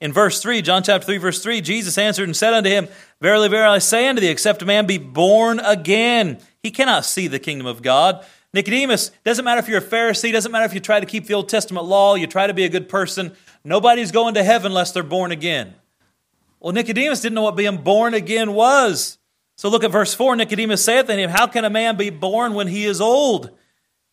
In 0.00 0.12
verse 0.12 0.42
3, 0.42 0.62
John 0.62 0.82
chapter 0.82 1.06
3, 1.06 1.16
verse 1.18 1.42
3, 1.42 1.60
Jesus 1.60 1.96
answered 1.96 2.24
and 2.24 2.36
said 2.36 2.52
unto 2.52 2.68
him, 2.68 2.88
Verily, 3.20 3.48
verily, 3.48 3.76
I 3.76 3.78
say 3.78 4.08
unto 4.08 4.20
thee, 4.20 4.28
except 4.28 4.60
a 4.60 4.66
man 4.66 4.84
be 4.84 4.98
born 4.98 5.60
again, 5.60 6.38
he 6.60 6.72
cannot 6.72 7.04
see 7.04 7.28
the 7.28 7.38
kingdom 7.38 7.68
of 7.68 7.82
God. 7.82 8.26
Nicodemus, 8.52 9.12
doesn't 9.24 9.44
matter 9.44 9.60
if 9.60 9.68
you're 9.68 9.78
a 9.78 9.80
Pharisee, 9.80 10.32
doesn't 10.32 10.50
matter 10.50 10.64
if 10.64 10.74
you 10.74 10.80
try 10.80 10.98
to 10.98 11.06
keep 11.06 11.26
the 11.26 11.34
Old 11.34 11.48
Testament 11.48 11.86
law, 11.86 12.16
you 12.16 12.26
try 12.26 12.48
to 12.48 12.52
be 12.52 12.64
a 12.64 12.68
good 12.68 12.88
person, 12.88 13.32
nobody's 13.64 14.10
going 14.10 14.34
to 14.34 14.42
heaven 14.42 14.72
unless 14.72 14.90
they're 14.90 15.04
born 15.04 15.30
again. 15.30 15.74
Well, 16.62 16.72
Nicodemus 16.72 17.20
didn't 17.20 17.34
know 17.34 17.42
what 17.42 17.56
being 17.56 17.78
born 17.78 18.14
again 18.14 18.54
was. 18.54 19.18
So 19.56 19.68
look 19.68 19.82
at 19.82 19.90
verse 19.90 20.14
4. 20.14 20.36
Nicodemus 20.36 20.84
saith 20.84 21.10
unto 21.10 21.20
him, 21.20 21.30
How 21.30 21.48
can 21.48 21.64
a 21.64 21.70
man 21.70 21.96
be 21.96 22.08
born 22.08 22.54
when 22.54 22.68
he 22.68 22.84
is 22.84 23.00
old? 23.00 23.50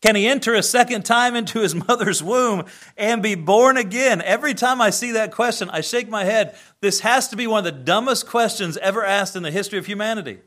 Can 0.01 0.15
he 0.15 0.27
enter 0.27 0.55
a 0.55 0.63
second 0.63 1.05
time 1.05 1.35
into 1.35 1.59
his 1.59 1.75
mother's 1.87 2.23
womb 2.23 2.65
and 2.97 3.21
be 3.21 3.35
born 3.35 3.77
again? 3.77 4.23
Every 4.23 4.55
time 4.55 4.81
I 4.81 4.89
see 4.89 5.11
that 5.11 5.31
question, 5.31 5.69
I 5.69 5.81
shake 5.81 6.09
my 6.09 6.23
head. 6.23 6.57
This 6.81 7.01
has 7.01 7.27
to 7.27 7.35
be 7.35 7.45
one 7.45 7.59
of 7.59 7.71
the 7.71 7.83
dumbest 7.83 8.25
questions 8.25 8.77
ever 8.77 9.05
asked 9.05 9.35
in 9.35 9.43
the 9.43 9.51
history 9.51 9.77
of 9.77 9.85
humanity. 9.85 10.39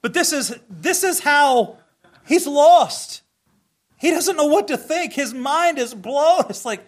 But 0.00 0.14
this 0.14 0.32
is, 0.32 0.58
this 0.70 1.04
is 1.04 1.20
how 1.20 1.76
he's 2.26 2.46
lost. 2.46 3.20
He 3.98 4.10
doesn't 4.10 4.36
know 4.36 4.46
what 4.46 4.68
to 4.68 4.78
think. 4.78 5.12
His 5.12 5.34
mind 5.34 5.78
is 5.78 5.92
blown. 5.92 6.46
It's 6.48 6.64
like, 6.64 6.80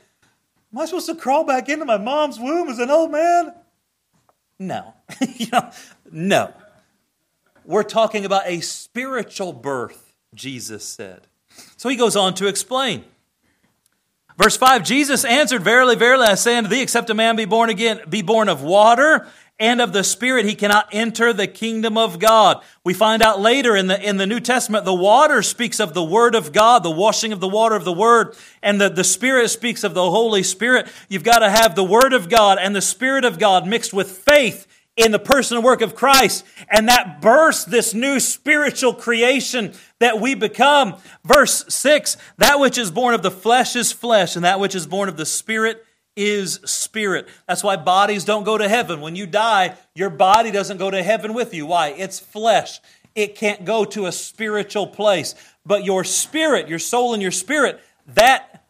am 0.73 0.81
I 0.81 0.87
supposed 0.87 1.07
to 1.11 1.15
crawl 1.15 1.45
back 1.45 1.69
into 1.69 1.85
my 1.85 1.99
mom's 1.99 2.39
womb 2.39 2.71
as 2.71 2.79
an 2.79 2.89
old 2.89 3.13
man? 3.13 3.53
No. 4.61 4.95
you 5.37 5.47
know, 5.51 5.71
no. 6.13 6.53
We're 7.65 7.83
talking 7.83 8.25
about 8.25 8.43
a 8.47 8.61
spiritual 8.61 9.53
birth, 9.53 10.15
Jesus 10.35 10.85
said. 10.85 11.23
So 11.77 11.89
he 11.89 11.97
goes 11.97 12.15
on 12.15 12.35
to 12.35 12.47
explain. 12.47 13.05
Verse 14.37 14.57
5 14.57 14.85
Jesus 14.85 15.25
answered, 15.25 15.63
Verily, 15.63 15.97
verily, 15.97 16.27
I 16.27 16.35
say 16.35 16.57
unto 16.57 16.69
thee, 16.71 16.83
except 16.83 17.11
a 17.11 17.15
man 17.15 17.37
be 17.37 17.47
born 17.47 17.71
again, 17.71 18.03
be 18.09 18.23
born 18.23 18.49
of 18.49 18.63
water 18.63 19.27
and 19.61 19.83
of 19.83 19.93
the 19.93 20.03
Spirit, 20.03 20.47
he 20.47 20.55
cannot 20.55 20.89
enter 20.91 21.35
the 21.35 21.47
kingdom 21.47 21.99
of 21.99 22.19
God. 22.19 22.63
We 22.83 22.95
find 22.95 23.23
out 23.23 23.41
later 23.41 23.77
in 23.77 23.89
the, 23.89 24.03
in 24.03 24.17
the 24.17 24.27
New 24.27 24.41
Testament, 24.41 24.87
the 24.87 24.95
water 24.95 25.43
speaks 25.43 25.79
of 25.79 25.93
the 25.93 26.03
Word 26.03 26.35
of 26.35 26.53
God, 26.53 26.83
the 26.83 26.91
washing 26.91 27.31
of 27.33 27.41
the 27.41 27.49
water 27.49 27.77
of 27.77 27.85
the 27.85 27.93
Word, 27.93 28.35
and 28.63 28.81
the, 28.81 28.89
the 28.89 29.05
Spirit 29.05 29.51
speaks 29.51 29.85
of 29.85 29.93
the 29.93 30.11
Holy 30.11 30.43
Spirit. 30.43 30.89
You've 31.11 31.25
got 31.25 31.41
to 31.41 31.51
have 31.51 31.75
the 31.75 31.85
Word 31.85 32.15
of 32.15 32.31
God 32.31 32.59
and 32.59 32.75
the 32.75 32.81
Spirit 32.81 33.27
of 33.27 33.39
God 33.39 33.67
mixed 33.67 33.93
with 33.93 34.11
faith 34.11 34.67
in 34.97 35.13
the 35.13 35.19
person 35.19 35.59
and 35.59 35.65
work 35.65 35.83
of 35.83 35.95
Christ. 35.95 36.45
And 36.71 36.89
that 36.89 37.21
bursts 37.21 37.65
this 37.67 37.93
new 37.93 38.19
spiritual 38.19 38.95
creation 38.95 39.75
that 39.99 40.21
we 40.21 40.35
become. 40.35 40.97
Verse 41.23 41.67
6 41.69 42.17
That 42.39 42.59
which 42.61 42.79
is 42.79 42.91
born 42.91 43.15
of 43.15 43.23
the 43.23 43.31
flesh 43.31 43.77
is 43.77 43.93
flesh, 43.93 44.37
and 44.37 44.45
that 44.47 44.59
which 44.59 44.75
is 44.75 44.87
born 44.87 45.11
of 45.11 45.19
the 45.19 45.27
Spirit 45.27 45.85
is 46.17 46.61
spirit. 46.65 47.29
That's 47.47 47.63
why 47.63 47.77
bodies 47.77 48.25
don't 48.25 48.45
go 48.45 48.59
to 48.59 48.69
heaven. 48.69 49.01
When 49.01 49.17
you 49.17 49.27
die, 49.27 49.77
your 49.95 50.11
body 50.11 50.51
doesn't 50.51 50.79
go 50.79 50.91
to 50.91 51.03
heaven 51.03 51.35
with 51.35 51.55
you. 51.55 51.67
Why? 51.67 51.89
It's 51.89 52.19
flesh. 52.19 52.81
It 53.15 53.35
can't 53.35 53.65
go 53.65 53.85
to 53.87 54.07
a 54.07 54.13
spiritual 54.13 54.87
place. 54.87 55.35
But 55.65 55.85
your 55.85 56.05
spirit, 56.05 56.69
your 56.69 56.79
soul 56.79 57.13
and 57.15 57.23
your 57.23 57.31
spirit, 57.31 57.81
that 58.15 58.65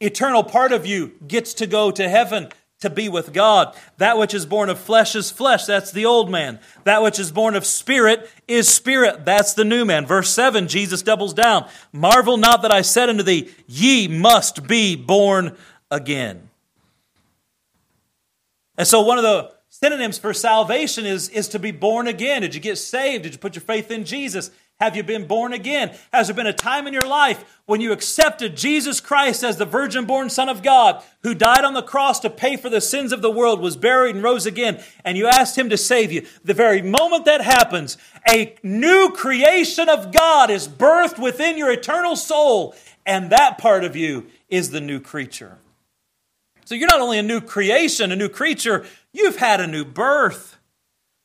eternal 0.00 0.44
part 0.44 0.72
of 0.72 0.86
you 0.86 1.12
gets 1.26 1.54
to 1.54 1.66
go 1.66 1.90
to 1.90 2.08
heaven 2.08 2.48
to 2.80 2.90
be 2.90 3.08
with 3.08 3.32
God. 3.32 3.74
That 3.96 4.18
which 4.18 4.34
is 4.34 4.44
born 4.44 4.68
of 4.68 4.78
flesh 4.78 5.16
is 5.16 5.30
flesh. 5.30 5.64
That's 5.64 5.90
the 5.90 6.04
old 6.04 6.30
man. 6.30 6.60
That 6.84 7.02
which 7.02 7.18
is 7.18 7.32
born 7.32 7.54
of 7.54 7.64
spirit 7.64 8.30
is 8.46 8.68
spirit. 8.68 9.24
That's 9.24 9.54
the 9.54 9.64
new 9.64 9.84
man. 9.84 10.04
Verse 10.04 10.28
7, 10.30 10.68
Jesus 10.68 11.02
doubles 11.02 11.32
down. 11.32 11.68
Marvel 11.92 12.36
not 12.36 12.62
that 12.62 12.72
I 12.72 12.82
said 12.82 13.08
unto 13.08 13.22
thee, 13.22 13.50
ye 13.66 14.08
must 14.08 14.66
be 14.66 14.94
born 14.94 15.56
again. 15.90 16.45
And 18.78 18.86
so, 18.86 19.00
one 19.00 19.18
of 19.18 19.24
the 19.24 19.52
synonyms 19.70 20.18
for 20.18 20.32
salvation 20.32 21.06
is, 21.06 21.28
is 21.28 21.48
to 21.48 21.58
be 21.58 21.70
born 21.70 22.06
again. 22.06 22.42
Did 22.42 22.54
you 22.54 22.60
get 22.60 22.76
saved? 22.76 23.24
Did 23.24 23.32
you 23.32 23.38
put 23.38 23.54
your 23.54 23.62
faith 23.62 23.90
in 23.90 24.04
Jesus? 24.04 24.50
Have 24.78 24.94
you 24.94 25.02
been 25.02 25.26
born 25.26 25.54
again? 25.54 25.96
Has 26.12 26.26
there 26.26 26.36
been 26.36 26.46
a 26.46 26.52
time 26.52 26.86
in 26.86 26.92
your 26.92 27.06
life 27.06 27.60
when 27.64 27.80
you 27.80 27.92
accepted 27.92 28.58
Jesus 28.58 29.00
Christ 29.00 29.42
as 29.42 29.56
the 29.56 29.64
virgin 29.64 30.04
born 30.04 30.28
Son 30.28 30.50
of 30.50 30.62
God 30.62 31.02
who 31.22 31.34
died 31.34 31.64
on 31.64 31.72
the 31.72 31.82
cross 31.82 32.20
to 32.20 32.30
pay 32.30 32.58
for 32.58 32.68
the 32.68 32.82
sins 32.82 33.10
of 33.10 33.22
the 33.22 33.30
world, 33.30 33.60
was 33.60 33.74
buried, 33.74 34.14
and 34.14 34.22
rose 34.22 34.44
again, 34.44 34.82
and 35.02 35.16
you 35.16 35.28
asked 35.28 35.56
Him 35.56 35.70
to 35.70 35.78
save 35.78 36.12
you? 36.12 36.26
The 36.44 36.52
very 36.52 36.82
moment 36.82 37.24
that 37.24 37.40
happens, 37.40 37.96
a 38.28 38.54
new 38.62 39.10
creation 39.14 39.88
of 39.88 40.12
God 40.12 40.50
is 40.50 40.68
birthed 40.68 41.18
within 41.18 41.56
your 41.56 41.70
eternal 41.70 42.14
soul, 42.14 42.74
and 43.06 43.30
that 43.30 43.56
part 43.56 43.82
of 43.82 43.96
you 43.96 44.26
is 44.50 44.70
the 44.70 44.80
new 44.80 45.00
creature. 45.00 45.56
So 46.66 46.74
you're 46.74 46.88
not 46.88 47.00
only 47.00 47.18
a 47.18 47.22
new 47.22 47.40
creation, 47.40 48.10
a 48.10 48.16
new 48.16 48.28
creature, 48.28 48.84
you've 49.12 49.36
had 49.36 49.60
a 49.60 49.68
new 49.68 49.84
birth. 49.84 50.58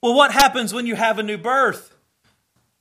Well, 0.01 0.13
what 0.13 0.31
happens 0.31 0.71
when 0.71 0.85
you 0.85 0.95
have 0.95 1.17
a 1.17 1.23
new 1.23 1.39
birth? 1.39 1.95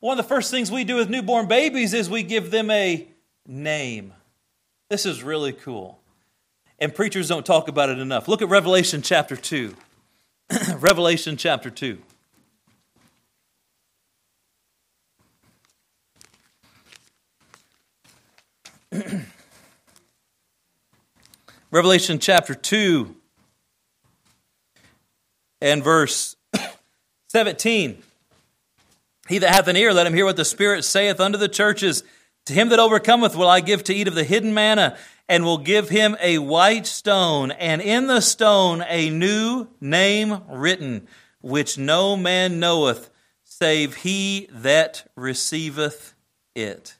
One 0.01 0.19
of 0.19 0.25
the 0.25 0.29
first 0.29 0.51
things 0.51 0.71
we 0.71 0.85
do 0.85 0.97
with 0.97 1.09
newborn 1.09 1.49
babies 1.49 1.95
is 1.95 2.11
we 2.11 2.23
give 2.23 2.51
them 2.51 2.71
a 2.71 3.09
name. 3.47 4.13
This 4.91 5.07
is 5.07 5.23
really 5.23 5.55
cool. 5.55 6.01
And 6.79 6.95
preachers 6.95 7.29
don't 7.29 7.47
talk 7.47 7.69
about 7.69 7.89
it 7.89 7.99
enough. 7.99 8.29
Look 8.29 8.43
at 8.43 8.49
Revelation 8.51 9.01
chapter 9.01 9.37
2. 9.37 9.75
Revelation 10.77 11.39
chapter 11.39 11.71
2. 11.71 11.99
Revelation 21.73 22.19
chapter 22.19 22.53
2 22.53 23.15
and 25.61 25.85
verse 25.85 26.35
17. 27.29 28.03
He 29.29 29.39
that 29.39 29.55
hath 29.55 29.69
an 29.69 29.77
ear, 29.77 29.93
let 29.93 30.05
him 30.05 30.15
hear 30.15 30.25
what 30.25 30.37
the 30.37 30.45
Spirit 30.45 30.83
saith 30.83 31.21
unto 31.21 31.39
the 31.39 31.49
churches. 31.49 32.03
To 32.47 32.53
him 32.53 32.71
that 32.71 32.81
overcometh 32.81 33.37
will 33.37 33.49
I 33.49 33.61
give 33.61 33.85
to 33.85 33.95
eat 33.95 34.09
of 34.09 34.17
the 34.17 34.25
hidden 34.25 34.53
manna, 34.53 34.97
and 35.29 35.45
will 35.45 35.59
give 35.59 35.91
him 35.91 36.17
a 36.21 36.39
white 36.39 36.89
stone, 36.89 37.53
and 37.53 37.81
in 37.81 38.09
the 38.09 38.21
stone 38.21 38.83
a 38.89 39.09
new 39.09 39.69
name 39.81 40.43
written, 40.51 41.07
which 41.41 41.79
no 41.79 42.17
man 42.17 42.59
knoweth, 42.59 43.11
save 43.45 43.95
he 43.97 44.49
that 44.51 45.09
receiveth 45.15 46.15
it. 46.57 46.97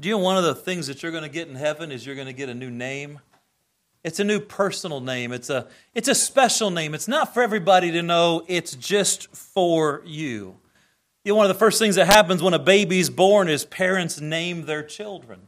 Do 0.00 0.08
you 0.08 0.14
know 0.14 0.22
one 0.22 0.36
of 0.36 0.44
the 0.44 0.54
things 0.54 0.86
that 0.86 1.02
you're 1.02 1.10
going 1.10 1.24
to 1.24 1.28
get 1.28 1.48
in 1.48 1.56
heaven 1.56 1.90
is 1.90 2.06
you're 2.06 2.14
going 2.14 2.28
to 2.28 2.32
get 2.32 2.48
a 2.48 2.54
new 2.54 2.70
name? 2.70 3.18
It's 4.06 4.20
a 4.20 4.24
new 4.24 4.38
personal 4.38 5.00
name. 5.00 5.32
It's 5.32 5.50
a, 5.50 5.66
it's 5.92 6.06
a 6.06 6.14
special 6.14 6.70
name. 6.70 6.94
It's 6.94 7.08
not 7.08 7.34
for 7.34 7.42
everybody 7.42 7.90
to 7.90 8.02
know, 8.02 8.44
it's 8.46 8.76
just 8.76 9.34
for 9.34 10.00
you. 10.06 10.54
You 11.24 11.32
know, 11.32 11.34
one 11.34 11.46
of 11.46 11.52
the 11.52 11.58
first 11.58 11.80
things 11.80 11.96
that 11.96 12.06
happens 12.06 12.40
when 12.40 12.54
a 12.54 12.60
baby's 12.60 13.10
born 13.10 13.48
is 13.48 13.64
parents 13.64 14.20
name 14.20 14.64
their 14.64 14.84
children. 14.84 15.40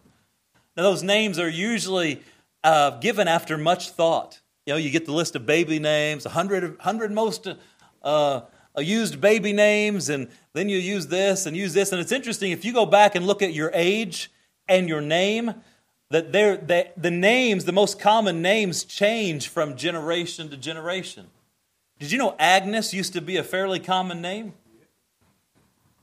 Now, 0.77 0.83
those 0.83 1.05
names 1.05 1.38
are 1.38 1.49
usually 1.49 2.21
uh, 2.65 2.99
given 2.99 3.29
after 3.29 3.57
much 3.57 3.91
thought. 3.91 4.41
You 4.67 4.73
know, 4.73 4.79
you 4.79 4.91
get 4.91 5.07
the 5.07 5.12
list 5.12 5.37
of 5.37 5.47
baby 5.47 5.79
names, 5.79 6.25
100, 6.25 6.79
100 6.79 7.12
most 7.12 7.47
uh, 8.03 8.41
used 8.77 9.21
baby 9.21 9.53
names, 9.53 10.09
and 10.09 10.27
then 10.53 10.69
you 10.69 10.79
use 10.79 11.07
this 11.07 11.47
and 11.47 11.57
use 11.57 11.75
this. 11.75 11.93
And 11.93 12.00
it's 12.00 12.11
interesting, 12.11 12.50
if 12.50 12.65
you 12.65 12.73
go 12.73 12.87
back 12.87 13.15
and 13.15 13.25
look 13.25 13.41
at 13.41 13.53
your 13.53 13.71
age 13.73 14.33
and 14.67 14.88
your 14.88 15.00
name, 15.00 15.55
that 16.11 16.33
the, 16.33 16.88
the 16.97 17.11
names, 17.11 17.65
the 17.65 17.73
most 17.73 17.99
common 17.99 18.41
names, 18.41 18.85
change 18.85 19.49
from 19.49 19.77
generation 19.77 20.49
to 20.50 20.57
generation. 20.57 21.27
Did 21.99 22.12
you 22.12 22.19
know 22.19 22.35
Agnes 22.38 22.95
used 22.95 23.12
to 23.12 23.21
be 23.21 23.37
a 23.37 23.45
fairly 23.45 23.81
common 23.81 24.23
name? 24.23 24.55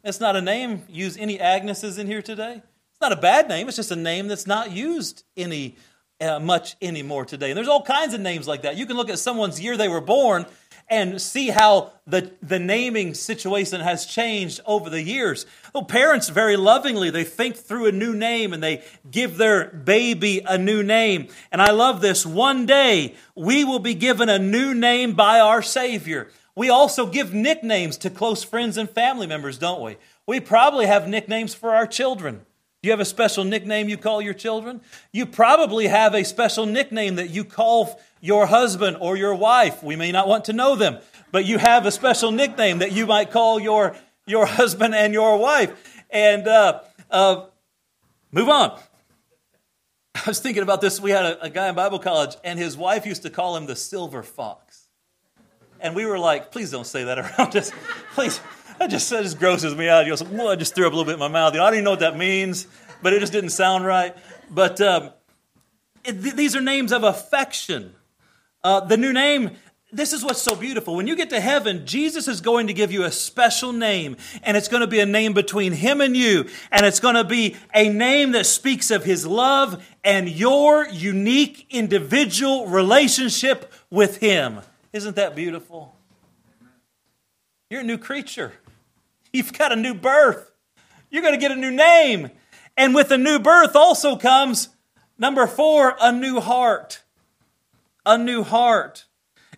It's 0.04 0.20
not 0.20 0.36
a 0.36 0.42
name. 0.42 0.84
Use 0.88 1.18
any 1.18 1.40
Agneses 1.40 1.98
in 1.98 2.06
here 2.06 2.22
today? 2.22 2.62
It's 2.92 3.02
not 3.02 3.12
a 3.12 3.18
bad 3.18 3.50
name. 3.50 3.68
It's 3.68 3.78
just 3.78 3.92
a 3.92 3.96
name 3.96 4.28
that's 4.28 4.46
not 4.46 4.72
used 4.72 5.24
any 5.36 5.76
uh, 6.22 6.40
much 6.40 6.76
anymore 6.82 7.26
today. 7.26 7.50
And 7.50 7.58
there's 7.58 7.68
all 7.68 7.82
kinds 7.82 8.14
of 8.14 8.22
names 8.22 8.48
like 8.48 8.62
that. 8.62 8.78
You 8.78 8.86
can 8.86 8.98
look 8.98 9.10
at 9.10 9.20
someone's 9.20 9.60
year 9.60 9.76
they 9.76 9.88
were 9.88 10.02
born 10.02 10.46
and 10.88 11.20
see 11.20 11.50
how 11.50 11.94
the, 12.06 12.32
the 12.42 12.60
naming 12.60 13.14
situation 13.14 13.82
has 13.82 14.06
changed 14.06 14.62
over 14.66 14.90
the 14.90 15.02
years. 15.02 15.46
Well, 15.74 15.84
parents 15.84 16.30
very 16.30 16.56
lovingly, 16.56 17.10
they 17.10 17.24
think 17.24 17.56
through 17.56 17.88
a 17.88 17.92
new 17.92 18.14
name 18.14 18.54
and 18.54 18.62
they 18.62 18.84
give 19.10 19.38
their 19.38 19.66
baby 19.70 20.42
a 20.46 20.58
new 20.58 20.84
name. 20.84 21.30
And 21.52 21.62
I 21.62 21.72
love 21.72 22.02
this. 22.02 22.26
One 22.26 22.66
day 22.66 23.16
we 23.36 23.64
will 23.64 23.80
be 23.80 23.96
given 23.96 24.30
a 24.30 24.38
new 24.40 24.74
name 24.74 25.14
by 25.14 25.40
our 25.40 25.62
Savior. 25.62 26.30
We 26.56 26.70
also 26.70 27.06
give 27.08 27.34
nicknames 27.34 27.98
to 27.98 28.10
close 28.10 28.44
friends 28.44 28.78
and 28.78 28.90
family 28.90 29.28
members, 29.28 29.58
don't 29.58 29.82
we? 29.82 29.98
We 30.28 30.40
probably 30.40 30.86
have 30.86 31.08
nicknames 31.08 31.54
for 31.54 31.76
our 31.76 31.88
children. 31.88 32.46
Do 32.86 32.90
you 32.90 32.92
have 32.92 33.00
a 33.00 33.06
special 33.06 33.44
nickname 33.44 33.90
you 33.90 33.98
call 33.98 34.22
your 34.22 34.36
children? 34.36 34.80
You 35.12 35.26
probably 35.26 35.88
have 35.88 36.14
a 36.14 36.24
special 36.24 36.68
nickname 36.68 37.16
that 37.16 37.32
you 37.32 37.44
call 37.44 38.00
your 38.22 38.46
husband 38.46 38.98
or 39.02 39.18
your 39.18 39.34
wife. 39.34 39.82
We 39.82 39.96
may 39.96 40.12
not 40.12 40.28
want 40.28 40.46
to 40.46 40.54
know 40.54 40.76
them, 40.76 41.00
but 41.32 41.46
you 41.46 41.58
have 41.58 41.88
a 41.88 41.92
special 41.92 42.30
nickname 42.30 42.78
that 42.78 42.92
you 42.92 43.08
might 43.08 43.32
call 43.32 43.60
your, 43.60 43.96
your 44.28 44.46
husband 44.62 44.94
and 44.94 45.14
your 45.14 45.40
wife. 45.40 46.04
And 46.12 46.48
uh, 46.48 46.82
uh, 47.10 47.46
move 48.32 48.50
on. 48.50 48.80
I 50.16 50.22
was 50.28 50.38
thinking 50.38 50.62
about 50.62 50.80
this. 50.80 51.02
We 51.02 51.10
had 51.10 51.26
a, 51.26 51.46
a 51.46 51.50
guy 51.50 51.70
in 51.70 51.74
Bible 51.74 51.98
college, 51.98 52.36
and 52.44 52.60
his 52.60 52.78
wife 52.78 53.08
used 53.08 53.24
to 53.24 53.32
call 53.32 53.58
him 53.58 53.66
the 53.66 53.76
silver 53.76 54.22
fox. 54.22 54.90
And 55.80 55.96
we 55.96 56.06
were 56.06 56.20
like, 56.20 56.52
please 56.52 56.70
don't 56.70 56.86
say 56.86 57.06
that 57.06 57.18
around 57.18 57.56
us. 57.56 57.72
Please 58.14 58.40
that 58.80 58.90
just, 58.90 59.10
that 59.10 59.24
just 59.24 59.40
grosses 59.40 59.76
me 59.76 59.88
out. 59.88 60.06
You 60.06 60.16
know, 60.16 60.18
well, 60.32 60.50
I 60.50 60.56
just 60.56 60.76
threw 60.76 60.86
up 60.86 60.94
a 60.94 60.96
little 60.96 61.06
bit 61.06 61.14
in 61.14 61.20
my 61.20 61.28
mouth. 61.28 61.54
You 61.54 61.60
know, 61.60 61.66
I 61.66 61.70
don't 61.70 61.76
even 61.76 61.86
know 61.86 61.92
what 61.92 62.00
that 62.02 62.18
means, 62.18 62.68
but 63.02 63.14
it 63.14 63.20
just 63.20 63.34
didn't 63.34 63.52
sound 63.52 63.86
right. 63.86 64.16
But 64.50 64.80
um, 64.82 65.12
it, 66.04 66.22
th- 66.22 66.36
these 66.36 66.56
are 66.56 66.62
names 66.62 66.92
of 66.92 67.04
affection. 67.04 67.96
Uh, 68.64 68.80
the 68.82 68.98
new 68.98 69.14
name, 69.14 69.52
this 69.92 70.12
is 70.12 70.24
what's 70.24 70.42
so 70.42 70.56
beautiful. 70.56 70.96
When 70.96 71.08
you 71.08 71.16
get 71.16 71.30
to 71.30 71.40
heaven, 71.40 71.86
Jesus 71.86 72.28
is 72.28 72.42
going 72.42 72.68
to 72.68 72.74
give 72.74 72.92
you 72.92 73.04
a 73.04 73.12
special 73.12 73.72
name, 73.72 74.18
and 74.44 74.58
it's 74.58 74.68
going 74.68 74.82
to 74.82 74.88
be 74.88 75.00
a 75.00 75.06
name 75.06 75.34
between 75.34 75.72
Him 75.72 76.02
and 76.02 76.18
you, 76.18 76.50
and 76.72 76.86
it's 76.86 77.00
going 77.00 77.16
to 77.16 77.24
be 77.24 77.56
a 77.74 77.90
name 77.90 78.34
that 78.34 78.46
speaks 78.46 78.92
of 78.92 79.04
His 79.04 79.26
love 79.26 79.86
and 80.04 80.28
your 80.28 80.88
unique 80.90 81.68
individual 81.70 82.68
relationship 82.68 83.72
with 83.90 84.18
Him. 84.18 84.60
Isn't 84.92 85.16
that 85.16 85.36
beautiful? 85.36 85.96
You're 87.70 87.82
a 87.82 87.84
new 87.84 87.98
creature. 87.98 88.54
You've 89.36 89.54
got 89.54 89.74
a 89.74 89.76
new 89.76 89.94
birth. 89.94 90.52
You're 91.10 91.22
going 91.22 91.34
to 91.34 91.40
get 91.40 91.52
a 91.52 91.56
new 91.56 91.72
name. 91.72 92.32
And 92.78 92.96
with 92.96 93.12
a 93.12 93.18
new 93.18 93.38
birth 93.38 93.76
also 93.76 94.16
comes, 94.16 94.70
number 95.18 95.46
four, 95.46 95.96
a 96.00 96.12
new 96.12 96.40
heart. 96.40 97.04
A 98.06 98.18
new 98.18 98.44
heart. 98.44 99.06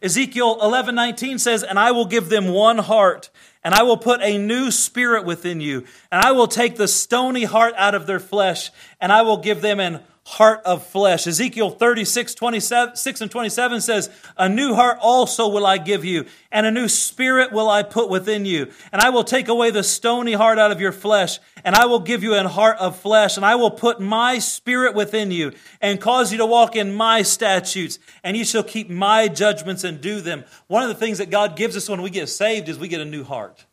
Ezekiel 0.01 0.57
11 0.61 0.95
19 0.95 1.37
says, 1.39 1.63
And 1.63 1.77
I 1.77 1.91
will 1.91 2.05
give 2.05 2.29
them 2.29 2.47
one 2.47 2.77
heart, 2.79 3.29
and 3.63 3.73
I 3.73 3.83
will 3.83 3.97
put 3.97 4.21
a 4.21 4.37
new 4.37 4.71
spirit 4.71 5.25
within 5.25 5.59
you, 5.61 5.85
and 6.11 6.23
I 6.23 6.31
will 6.31 6.47
take 6.47 6.75
the 6.75 6.87
stony 6.87 7.43
heart 7.43 7.73
out 7.77 7.95
of 7.95 8.05
their 8.05 8.19
flesh, 8.19 8.71
and 9.01 9.11
I 9.11 9.23
will 9.23 9.37
give 9.37 9.61
them 9.61 9.79
an 9.79 10.01
heart 10.27 10.61
of 10.65 10.85
flesh. 10.85 11.25
Ezekiel 11.25 11.69
36, 11.69 12.35
27, 12.35 12.97
6 12.97 13.21
and 13.21 13.31
27 13.31 13.79
says, 13.79 14.09
A 14.35 14.49
new 14.49 14.75
heart 14.75 14.97
also 14.99 15.47
will 15.47 15.65
I 15.65 15.77
give 15.77 16.03
you, 16.03 16.25
and 16.51 16.65
a 16.65 16.71
new 16.71 16.89
spirit 16.89 17.53
will 17.53 17.69
I 17.69 17.81
put 17.81 18.09
within 18.09 18.43
you. 18.43 18.69
And 18.91 19.01
I 19.01 19.09
will 19.09 19.23
take 19.23 19.47
away 19.47 19.71
the 19.71 19.83
stony 19.83 20.33
heart 20.33 20.59
out 20.59 20.69
of 20.69 20.81
your 20.81 20.91
flesh, 20.91 21.39
and 21.63 21.75
I 21.75 21.85
will 21.85 22.01
give 22.01 22.23
you 22.23 22.33
an 22.33 22.45
heart 22.45 22.77
of 22.77 22.99
flesh, 22.99 23.37
and 23.37 23.45
I 23.45 23.55
will 23.55 23.71
put 23.71 24.01
my 24.01 24.37
spirit 24.39 24.95
within 24.95 25.31
you, 25.31 25.53
and 25.79 25.99
cause 25.99 26.33
you 26.33 26.39
to 26.39 26.45
walk 26.45 26.75
in 26.75 26.93
my 26.93 27.21
statutes, 27.21 27.97
and 28.21 28.35
you 28.35 28.43
shall 28.43 28.63
keep 28.63 28.89
my 28.89 29.29
judgments 29.29 29.85
and 29.85 30.01
do 30.01 30.19
them. 30.19 30.43
One 30.67 30.83
of 30.83 30.89
the 30.89 30.95
things 30.95 31.19
that 31.19 31.29
God 31.29 31.55
gives 31.55 31.77
us 31.77 31.87
when 31.87 32.01
we 32.01 32.09
get 32.09 32.27
saved 32.27 32.67
is 32.67 32.77
we 32.77 32.89
get 32.89 32.99
a 32.99 33.05
new 33.05 33.23
heart. 33.23 33.65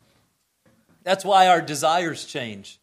That's 1.03 1.25
why 1.25 1.49
our 1.49 1.61
desires 1.61 2.25
change. 2.25 2.79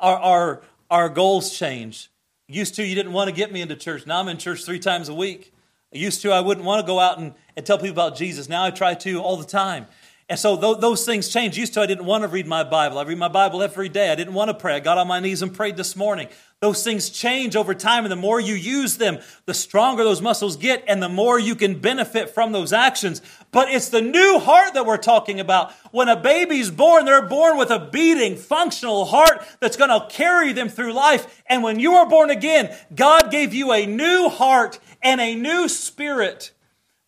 Our, 0.00 0.16
our, 0.16 0.62
our 0.90 1.08
goals 1.10 1.56
change 1.56 2.08
Used 2.52 2.74
to, 2.74 2.84
you 2.84 2.94
didn't 2.94 3.12
want 3.12 3.30
to 3.30 3.34
get 3.34 3.50
me 3.50 3.62
into 3.62 3.76
church. 3.76 4.06
Now 4.06 4.20
I'm 4.20 4.28
in 4.28 4.36
church 4.36 4.64
three 4.64 4.78
times 4.78 5.08
a 5.08 5.14
week. 5.14 5.54
Used 5.90 6.20
to, 6.22 6.32
I 6.32 6.40
wouldn't 6.40 6.66
want 6.66 6.80
to 6.80 6.86
go 6.86 7.00
out 7.00 7.18
and, 7.18 7.32
and 7.56 7.64
tell 7.64 7.78
people 7.78 7.92
about 7.92 8.14
Jesus. 8.14 8.48
Now 8.48 8.64
I 8.64 8.70
try 8.70 8.92
to 8.94 9.22
all 9.22 9.38
the 9.38 9.46
time. 9.46 9.86
And 10.28 10.38
so 10.38 10.60
th- 10.60 10.78
those 10.78 11.06
things 11.06 11.30
change. 11.30 11.56
Used 11.56 11.74
to, 11.74 11.80
I 11.80 11.86
didn't 11.86 12.04
want 12.04 12.22
to 12.22 12.28
read 12.28 12.46
my 12.46 12.62
Bible. 12.62 12.98
I 12.98 13.04
read 13.04 13.18
my 13.18 13.28
Bible 13.28 13.62
every 13.62 13.88
day. 13.88 14.10
I 14.10 14.14
didn't 14.14 14.34
want 14.34 14.48
to 14.48 14.54
pray. 14.54 14.74
I 14.74 14.80
got 14.80 14.98
on 14.98 15.08
my 15.08 15.18
knees 15.18 15.40
and 15.40 15.54
prayed 15.54 15.76
this 15.78 15.96
morning. 15.96 16.28
Those 16.62 16.84
things 16.84 17.10
change 17.10 17.56
over 17.56 17.74
time, 17.74 18.04
and 18.04 18.12
the 18.12 18.14
more 18.14 18.38
you 18.38 18.54
use 18.54 18.96
them, 18.96 19.18
the 19.46 19.52
stronger 19.52 20.04
those 20.04 20.22
muscles 20.22 20.56
get, 20.56 20.84
and 20.86 21.02
the 21.02 21.08
more 21.08 21.36
you 21.36 21.56
can 21.56 21.80
benefit 21.80 22.30
from 22.30 22.52
those 22.52 22.72
actions. 22.72 23.20
But 23.50 23.68
it's 23.68 23.88
the 23.88 24.00
new 24.00 24.38
heart 24.38 24.74
that 24.74 24.86
we're 24.86 24.96
talking 24.96 25.40
about. 25.40 25.72
When 25.90 26.08
a 26.08 26.14
baby's 26.14 26.70
born, 26.70 27.04
they're 27.04 27.26
born 27.26 27.58
with 27.58 27.70
a 27.72 27.80
beating, 27.80 28.36
functional 28.36 29.06
heart 29.06 29.44
that's 29.58 29.76
going 29.76 29.90
to 29.90 30.06
carry 30.08 30.52
them 30.52 30.68
through 30.68 30.92
life. 30.92 31.42
And 31.48 31.64
when 31.64 31.80
you 31.80 31.94
are 31.94 32.08
born 32.08 32.30
again, 32.30 32.72
God 32.94 33.32
gave 33.32 33.52
you 33.52 33.72
a 33.72 33.84
new 33.84 34.28
heart 34.28 34.78
and 35.02 35.20
a 35.20 35.34
new 35.34 35.68
spirit. 35.68 36.52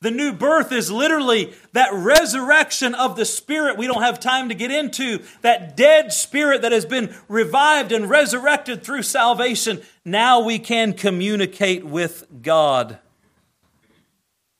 The 0.04 0.10
new 0.10 0.34
birth 0.34 0.70
is 0.70 0.90
literally 0.90 1.54
that 1.72 1.88
resurrection 1.94 2.94
of 2.94 3.16
the 3.16 3.24
spirit 3.24 3.78
we 3.78 3.86
don't 3.86 4.02
have 4.02 4.20
time 4.20 4.50
to 4.50 4.54
get 4.54 4.70
into, 4.70 5.22
that 5.40 5.78
dead 5.78 6.12
spirit 6.12 6.60
that 6.60 6.72
has 6.72 6.84
been 6.84 7.14
revived 7.26 7.90
and 7.90 8.10
resurrected 8.10 8.84
through 8.84 9.04
salvation. 9.04 9.80
Now 10.04 10.40
we 10.40 10.58
can 10.58 10.92
communicate 10.92 11.86
with 11.86 12.26
God. 12.42 12.98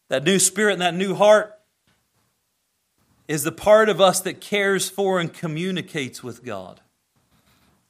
That 0.08 0.24
new 0.24 0.38
spirit 0.38 0.72
and 0.72 0.80
that 0.80 0.94
new 0.94 1.14
heart 1.14 1.52
is 3.28 3.42
the 3.42 3.52
part 3.52 3.90
of 3.90 4.00
us 4.00 4.22
that 4.22 4.40
cares 4.40 4.88
for 4.88 5.20
and 5.20 5.30
communicates 5.30 6.22
with 6.22 6.42
God. 6.42 6.80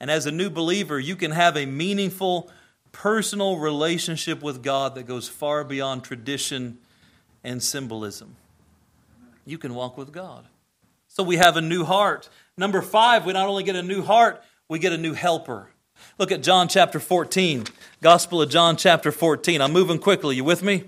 And 0.01 0.11
as 0.11 0.27
a 0.27 0.33
new 0.33 0.51
believer, 0.51 0.99
you 0.99 1.15
can 1.15 1.31
have 1.31 1.57
a 1.57 1.67
meaningful, 1.67 2.51
personal 2.91 3.59
relationship 3.59 4.43
with 4.43 4.61
God 4.61 4.97
that 4.97 5.07
goes 5.07 5.29
far 5.29 5.63
beyond 5.63 6.03
tradition 6.03 6.79
and 7.45 7.63
symbolism. 7.63 8.37
You 9.47 9.59
can 9.59 9.75
walk 9.75 9.97
with 9.97 10.11
God. 10.11 10.47
So 11.09 11.23
we 11.23 11.37
have 11.37 11.57
a 11.57 11.61
new 11.61 11.85
heart. 11.85 12.29
Number 12.57 12.83
five, 12.83 13.25
we 13.25 13.35
not 13.35 13.47
only 13.47 13.63
get 13.63 13.77
a 13.77 13.83
new 13.83 14.03
heart, 14.03 14.43
we 14.69 14.79
get 14.79 14.93
a 14.93 14.99
new 14.99 15.13
helper. 15.13 15.69
Look 16.19 16.33
at 16.33 16.43
John 16.43 16.67
chapter 16.67 16.99
14. 16.99 17.65
Gospel 18.03 18.43
of 18.43 18.51
John 18.51 18.77
chapter 18.77 19.13
14. 19.13 19.61
I'm 19.61 19.73
moving 19.73 19.99
quickly. 19.99 20.37
You 20.37 20.45
with 20.45 20.63
me? 20.63 20.85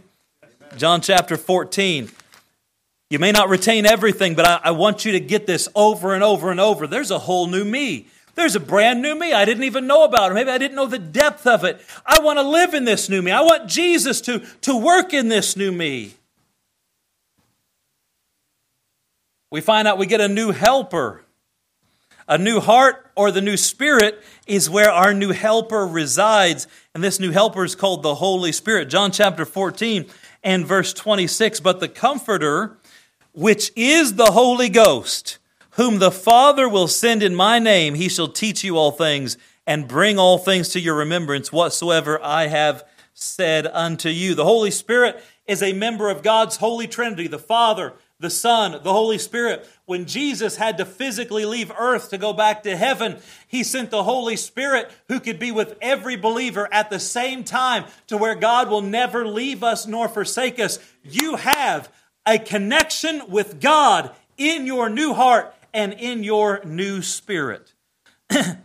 John 0.77 1.01
chapter 1.01 1.37
14. 1.37 2.11
You 3.09 3.19
may 3.21 3.31
not 3.31 3.49
retain 3.49 3.87
everything, 3.87 4.35
but 4.35 4.47
I, 4.47 4.61
I, 4.65 4.71
want 4.73 5.05
you 5.05 5.13
to 5.13 5.21
get 5.21 5.47
this 5.47 5.69
over 5.77 6.13
and 6.13 6.25
over 6.25 6.51
and 6.51 6.59
over. 6.59 6.89
There's 6.89 7.13
a 7.13 7.21
whole 7.21 7.47
new 7.47 7.65
me. 7.65 8.09
There's 8.35 8.57
a 8.57 8.61
brand 8.61 9.01
new 9.01 9.15
me 9.15 9.33
I 9.33 9.45
didn't 9.45 9.63
even 9.63 9.87
know 9.87 10.05
about, 10.05 10.33
or 10.33 10.35
maybe 10.35 10.51
I 10.51 10.59
didn't 10.59 10.75
know 10.75 10.87
the 10.87 10.99
depth 10.99 11.47
of 11.47 11.63
it. 11.63 11.81
I 12.05 12.21
want 12.21 12.39
to 12.39 12.43
live 12.43 12.75
in 12.75 12.85
this 12.85 13.09
new 13.09 13.23
me. 13.23 13.31
I 13.31 13.43
want 13.43 13.69
Jesus 13.69 14.21
to, 14.23 14.41
to 14.63 14.77
work 14.77 15.15
in 15.15 15.29
this 15.29 15.57
new 15.57 15.71
me. 15.71 16.15
We 19.51 19.61
find 19.61 19.87
out 19.87 19.99
we 19.99 20.07
get 20.07 20.21
a 20.21 20.29
new 20.29 20.53
helper. 20.53 21.23
A 22.29 22.37
new 22.37 22.59
heart 22.59 23.11
or 23.15 23.31
the 23.31 23.41
new 23.41 23.57
spirit 23.57 24.23
is 24.49 24.69
where 24.69 24.91
our 24.91 25.15
new 25.15 25.31
helper 25.31 25.87
resides. 25.87 26.67
And 26.95 27.05
this 27.05 27.21
new 27.21 27.31
helper 27.31 27.65
is 27.65 27.77
called 27.77 28.03
the 28.03 28.17
Holy 28.17 28.51
Spirit. 28.51 28.89
John 28.89 29.13
chapter 29.13 29.45
14 29.45 30.07
and 30.43 30.67
verse 30.67 30.93
26. 30.93 31.61
But 31.61 31.79
the 31.79 31.89
Comforter, 31.89 32.79
which 33.33 33.71
is 33.77 34.15
the 34.15 34.33
Holy 34.33 34.69
Ghost, 34.69 35.39
whom 35.71 36.01
the 36.01 36.11
Father 36.11 36.69
will 36.69 36.89
send 36.89 37.23
in 37.23 37.35
my 37.35 37.61
name, 37.61 37.95
he 37.95 38.09
shall 38.09 38.29
teach 38.29 38.65
you 38.65 38.77
all 38.77 38.91
things 38.91 39.39
and 39.65 39.87
bring 39.87 40.19
all 40.19 40.39
things 40.39 40.71
to 40.71 40.81
your 40.81 40.97
remembrance 40.97 41.53
whatsoever 41.53 42.21
I 42.21 42.49
have 42.49 42.83
said 43.15 43.69
unto 43.69 44.09
you. 44.09 44.35
The 44.35 44.45
Holy 44.45 44.73
Spirit 44.73 45.23
is 45.47 45.63
a 45.63 45.73
member 45.73 46.11
of 46.11 46.25
God's 46.25 46.57
holy 46.57 46.89
Trinity, 46.89 47.29
the 47.29 47.39
Father, 47.39 47.95
the 48.19 48.31
Son, 48.31 48.73
the 48.83 48.93
Holy 48.93 49.19
Spirit. 49.19 49.69
When 49.85 50.07
Jesus 50.07 50.57
had 50.57 50.79
to 50.79 50.85
physically 50.85 51.45
leave 51.45 51.71
earth 51.79 52.11
to 52.11 52.19
go 52.19 52.33
back 52.33 52.63
to 52.63 52.77
heaven, 52.77 53.19
he 53.47 53.63
sent 53.63 53.91
the 53.91 54.05
Holy 54.05 54.37
Spirit 54.37 54.91
who 55.09 55.21
could 55.21 55.39
be 55.39 55.53
with 55.53 55.77
every 55.81 56.17
believer 56.17 56.69
at 56.73 56.91
the 56.91 56.99
same 57.01 57.45
time 57.45 57.85
to 58.07 58.17
where 58.17 58.35
God 58.35 58.71
will 58.71 58.83
never 58.83 59.27
leave 59.27 59.63
us 59.63 59.87
nor 59.87 60.09
forsake 60.09 60.59
us. 60.59 60.79
You 61.05 61.37
have 61.37 61.93
a 62.27 62.39
connection 62.39 63.23
with 63.29 63.61
God 63.61 64.11
in 64.37 64.67
your 64.67 64.89
new 64.89 65.13
heart 65.13 65.55
and 65.73 65.93
in 65.93 66.25
your 66.25 66.65
new 66.65 67.03
spirit. 67.03 67.75
the 68.29 68.57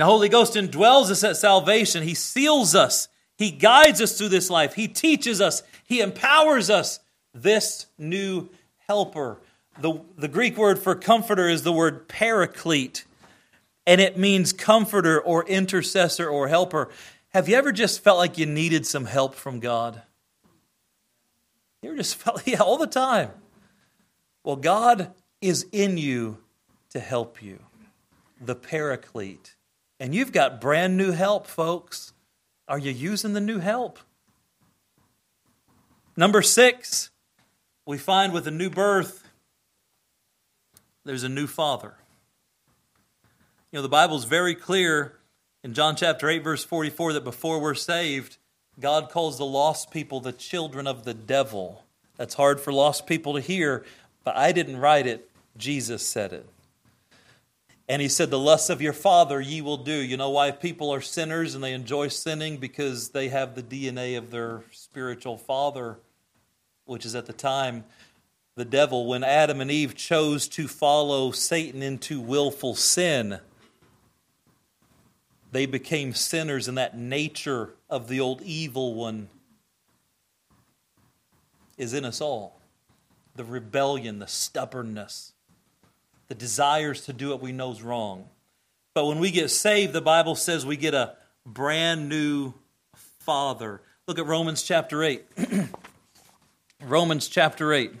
Holy 0.00 0.28
Ghost 0.28 0.54
indwells 0.54 1.10
us 1.10 1.22
at 1.22 1.36
salvation. 1.36 2.02
He 2.02 2.14
seals 2.14 2.74
us. 2.74 3.08
He 3.36 3.50
guides 3.50 4.00
us 4.00 4.16
through 4.18 4.30
this 4.30 4.50
life. 4.50 4.74
He 4.74 4.88
teaches 4.88 5.40
us. 5.40 5.62
He 5.84 6.00
empowers 6.00 6.70
us 6.70 6.98
this 7.34 7.86
new 7.98 8.48
helper. 8.86 9.38
The, 9.80 10.00
the 10.16 10.28
Greek 10.28 10.56
word 10.56 10.78
for 10.78 10.94
comforter 10.94 11.48
is 11.48 11.62
the 11.62 11.72
word 11.72 12.08
paraclete, 12.08 13.04
and 13.86 14.00
it 14.00 14.18
means 14.18 14.52
comforter 14.52 15.20
or 15.20 15.46
intercessor 15.46 16.28
or 16.28 16.48
helper. 16.48 16.90
Have 17.30 17.48
you 17.48 17.56
ever 17.56 17.72
just 17.72 18.02
felt 18.02 18.18
like 18.18 18.38
you 18.38 18.46
needed 18.46 18.86
some 18.86 19.04
help 19.04 19.34
from 19.34 19.60
God? 19.60 20.02
You 21.82 21.90
ever 21.90 21.98
just 21.98 22.16
felt, 22.22 22.46
yeah, 22.46 22.60
all 22.60 22.78
the 22.78 22.86
time. 22.86 23.30
Well, 24.42 24.56
God 24.56 25.12
is 25.40 25.66
in 25.72 25.98
you 25.98 26.38
to 26.90 27.00
help 27.00 27.42
you, 27.42 27.60
the 28.40 28.54
paraclete. 28.54 29.54
And 30.00 30.14
you've 30.14 30.32
got 30.32 30.60
brand 30.60 30.96
new 30.96 31.12
help, 31.12 31.46
folks. 31.46 32.12
Are 32.66 32.78
you 32.78 32.90
using 32.90 33.32
the 33.32 33.40
new 33.40 33.58
help? 33.58 33.98
Number 36.16 36.42
six, 36.42 37.10
we 37.88 37.96
find 37.96 38.34
with 38.34 38.46
a 38.46 38.50
new 38.50 38.68
birth, 38.68 39.26
there's 41.06 41.22
a 41.22 41.28
new 41.28 41.46
father. 41.46 41.94
You 43.72 43.78
know, 43.78 43.82
the 43.82 43.88
Bible's 43.88 44.26
very 44.26 44.54
clear 44.54 45.14
in 45.64 45.72
John 45.72 45.96
chapter 45.96 46.28
8, 46.28 46.44
verse 46.44 46.62
44, 46.62 47.14
that 47.14 47.24
before 47.24 47.58
we're 47.58 47.74
saved, 47.74 48.36
God 48.78 49.08
calls 49.08 49.38
the 49.38 49.46
lost 49.46 49.90
people 49.90 50.20
the 50.20 50.32
children 50.32 50.86
of 50.86 51.04
the 51.04 51.14
devil. 51.14 51.82
That's 52.18 52.34
hard 52.34 52.60
for 52.60 52.74
lost 52.74 53.06
people 53.06 53.32
to 53.32 53.40
hear, 53.40 53.86
but 54.22 54.36
I 54.36 54.52
didn't 54.52 54.76
write 54.76 55.06
it. 55.06 55.30
Jesus 55.56 56.06
said 56.06 56.34
it. 56.34 56.46
And 57.88 58.02
he 58.02 58.08
said, 58.08 58.28
The 58.28 58.38
lusts 58.38 58.68
of 58.68 58.82
your 58.82 58.92
father 58.92 59.40
ye 59.40 59.62
will 59.62 59.78
do. 59.78 59.94
You 59.94 60.18
know 60.18 60.28
why 60.28 60.50
people 60.50 60.92
are 60.92 61.00
sinners 61.00 61.54
and 61.54 61.64
they 61.64 61.72
enjoy 61.72 62.08
sinning? 62.08 62.58
Because 62.58 63.08
they 63.08 63.30
have 63.30 63.54
the 63.54 63.62
DNA 63.62 64.18
of 64.18 64.30
their 64.30 64.60
spiritual 64.72 65.38
father 65.38 65.96
which 66.88 67.06
is 67.06 67.14
at 67.14 67.26
the 67.26 67.32
time 67.32 67.84
the 68.58 68.64
devil, 68.64 69.06
when 69.06 69.22
Adam 69.22 69.60
and 69.60 69.70
Eve 69.70 69.94
chose 69.94 70.48
to 70.48 70.66
follow 70.66 71.30
Satan 71.30 71.80
into 71.80 72.20
willful 72.20 72.74
sin, 72.74 73.38
they 75.52 75.64
became 75.64 76.12
sinners, 76.12 76.66
and 76.66 76.76
that 76.76 76.98
nature 76.98 77.74
of 77.88 78.08
the 78.08 78.18
old 78.18 78.42
evil 78.42 78.94
one 78.94 79.28
is 81.76 81.94
in 81.94 82.04
us 82.04 82.20
all. 82.20 82.60
The 83.36 83.44
rebellion, 83.44 84.18
the 84.18 84.26
stubbornness, 84.26 85.34
the 86.26 86.34
desires 86.34 87.04
to 87.04 87.12
do 87.12 87.28
what 87.28 87.40
we 87.40 87.52
know 87.52 87.70
is 87.70 87.80
wrong. 87.80 88.28
But 88.92 89.06
when 89.06 89.20
we 89.20 89.30
get 89.30 89.52
saved, 89.52 89.92
the 89.92 90.00
Bible 90.00 90.34
says 90.34 90.66
we 90.66 90.76
get 90.76 90.94
a 90.94 91.14
brand 91.46 92.08
new 92.08 92.54
father. 93.20 93.80
Look 94.08 94.18
at 94.18 94.26
Romans 94.26 94.64
chapter 94.64 95.04
8. 95.04 95.24
Romans 96.88 97.28
chapter 97.28 97.72
8. 97.72 97.92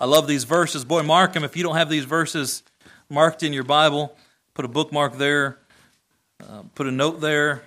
I 0.00 0.04
love 0.06 0.26
these 0.26 0.44
verses. 0.44 0.84
Boy, 0.84 1.02
mark 1.02 1.34
them. 1.34 1.44
If 1.44 1.56
you 1.56 1.62
don't 1.62 1.76
have 1.76 1.88
these 1.88 2.04
verses 2.04 2.62
marked 3.08 3.42
in 3.42 3.52
your 3.52 3.64
Bible, 3.64 4.16
put 4.54 4.64
a 4.64 4.68
bookmark 4.68 5.18
there, 5.18 5.58
uh, 6.42 6.62
put 6.74 6.86
a 6.86 6.90
note 6.90 7.20
there. 7.20 7.62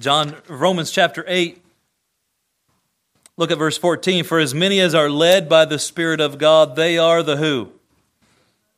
John 0.00 0.34
Romans 0.48 0.90
chapter 0.90 1.24
8 1.28 1.60
Look 3.36 3.50
at 3.50 3.58
verse 3.58 3.76
14. 3.76 4.24
For 4.24 4.38
as 4.38 4.54
many 4.54 4.80
as 4.80 4.94
are 4.94 5.10
led 5.10 5.48
by 5.48 5.64
the 5.64 5.78
Spirit 5.78 6.20
of 6.20 6.38
God, 6.38 6.76
they 6.76 6.98
are 6.98 7.22
the 7.22 7.36
who? 7.36 7.72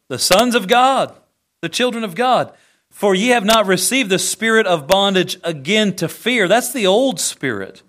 The 0.09 0.19
sons 0.19 0.55
of 0.55 0.67
God 0.67 1.15
the 1.67 1.71
children 1.71 2.05
of 2.05 2.15
God. 2.15 2.53
For 2.91 3.13
ye 3.13 3.31
have 3.31 3.45
not 3.45 3.67
received 3.67 4.09
the 4.09 4.21
spirit 4.21 4.69
of 4.69 4.87
bondage 4.87 5.37
again 5.43 5.97
to 5.97 6.07
fear. 6.09 6.47
That's 6.47 6.73
the 6.73 6.87
old 6.87 7.19
spirit. 7.19 7.83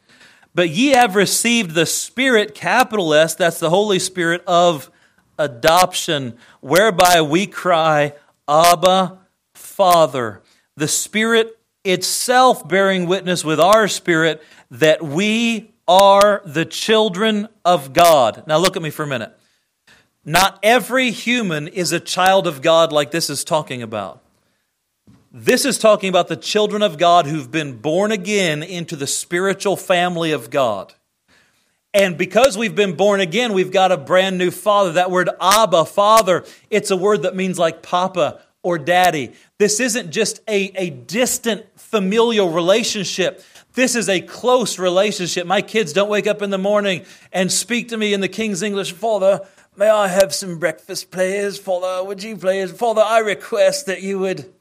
But 0.55 0.69
ye 0.71 0.95
have 0.95 1.15
received 1.15 1.75
the 1.75 1.85
spirit, 1.85 2.55
capital 2.55 3.13
S, 3.13 3.35
that's 3.35 3.59
the 3.59 3.69
Holy 3.69 3.99
Spirit 3.99 4.43
of 4.47 4.89
adoption, 5.37 6.39
whereby 6.59 7.21
we 7.21 7.45
cry, 7.45 8.13
Abba, 8.49 9.19
Father. 9.53 10.41
The 10.75 10.87
Spirit 10.87 11.59
itself 11.83 12.67
bearing 12.67 13.05
witness 13.05 13.45
with 13.45 13.59
our 13.59 13.87
spirit 13.87 14.41
that 14.71 15.03
we 15.03 15.71
are 15.87 16.41
the 16.47 16.65
children 16.65 17.47
of 17.63 17.93
God. 17.93 18.43
Now 18.47 18.57
look 18.57 18.75
at 18.75 18.81
me 18.81 18.89
for 18.89 19.03
a 19.03 19.07
minute. 19.07 19.36
Not 20.27 20.59
every 20.61 21.11
human 21.11 21.69
is 21.69 21.93
a 21.93 22.01
child 22.01 22.47
of 22.47 22.61
God 22.61 22.91
like 22.91 23.11
this 23.11 23.29
is 23.29 23.45
talking 23.45 23.81
about. 23.81 24.21
This 25.31 25.63
is 25.63 25.77
talking 25.77 26.09
about 26.09 26.27
the 26.27 26.35
children 26.35 26.81
of 26.81 26.97
God 26.97 27.27
who've 27.27 27.49
been 27.49 27.77
born 27.77 28.11
again 28.11 28.61
into 28.61 28.97
the 28.97 29.07
spiritual 29.07 29.77
family 29.77 30.33
of 30.33 30.49
God. 30.49 30.93
And 31.93 32.17
because 32.17 32.57
we've 32.57 32.75
been 32.75 32.97
born 32.97 33.21
again, 33.21 33.53
we've 33.53 33.71
got 33.71 33.93
a 33.93 33.97
brand 33.97 34.37
new 34.37 34.51
father. 34.51 34.91
That 34.91 35.11
word 35.11 35.29
Abba, 35.39 35.85
father, 35.85 36.43
it's 36.69 36.91
a 36.91 36.97
word 36.97 37.21
that 37.21 37.33
means 37.33 37.57
like 37.57 37.81
papa 37.81 38.41
or 38.61 38.77
daddy. 38.77 39.31
This 39.59 39.79
isn't 39.79 40.11
just 40.11 40.41
a, 40.49 40.73
a 40.75 40.89
distant 40.89 41.65
familial 41.79 42.51
relationship. 42.51 43.41
This 43.75 43.95
is 43.95 44.09
a 44.09 44.19
close 44.19 44.77
relationship. 44.77 45.47
My 45.47 45.61
kids 45.61 45.93
don't 45.93 46.09
wake 46.09 46.27
up 46.27 46.41
in 46.41 46.49
the 46.49 46.57
morning 46.57 47.05
and 47.31 47.49
speak 47.49 47.89
to 47.89 47.97
me 47.97 48.13
in 48.13 48.19
the 48.19 48.27
King's 48.27 48.61
English, 48.61 48.91
Father, 48.91 49.47
May 49.79 49.89
I 49.89 50.07
have 50.07 50.33
some 50.33 50.57
breakfast, 50.57 51.11
please? 51.11 51.59
Father, 51.59 52.03
would 52.03 52.23
you 52.23 52.35
please? 52.35 52.71
Father, 52.71 53.03
I 53.03 53.19
request 53.19 53.85
that 53.85 54.01
you 54.01 54.17
would. 54.17 54.51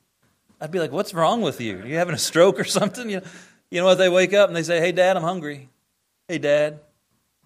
I'd 0.61 0.70
be 0.70 0.79
like, 0.79 0.92
what's 0.92 1.14
wrong 1.14 1.40
with 1.40 1.59
you? 1.59 1.79
Are 1.79 1.87
you 1.87 1.96
having 1.96 2.14
a 2.14 2.18
stroke 2.18 2.61
or 2.61 2.64
something? 2.79 3.09
You, 3.09 3.20
know, 3.20 3.26
you 3.70 3.81
know 3.81 3.87
what? 3.87 3.94
They 3.94 4.11
wake 4.11 4.35
up 4.35 4.50
and 4.50 4.55
they 4.55 4.62
say, 4.62 4.79
hey, 4.79 4.92
Dad, 4.92 5.16
I'm 5.16 5.22
hungry. 5.22 5.70
Hey, 6.29 6.37
Dad, 6.37 6.81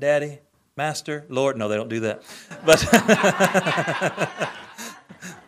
Daddy, 0.01 0.41
Master, 0.77 1.25
Lord. 1.29 1.57
No, 1.57 1.69
they 1.69 1.77
don't 1.77 1.89
do 1.89 2.01
that. 2.01 2.25
But 2.67 2.85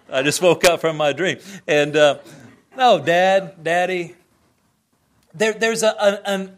I 0.09 0.23
just 0.23 0.41
woke 0.41 0.65
up 0.65 0.81
from 0.81 0.97
my 0.97 1.13
dream. 1.13 1.39
And 1.67 1.97
uh, 1.97 2.19
no, 2.77 3.01
Dad, 3.01 3.65
Daddy. 3.65 4.15
There, 5.35 5.55
there's 5.55 5.83
a, 5.83 6.21
a, 6.25 6.51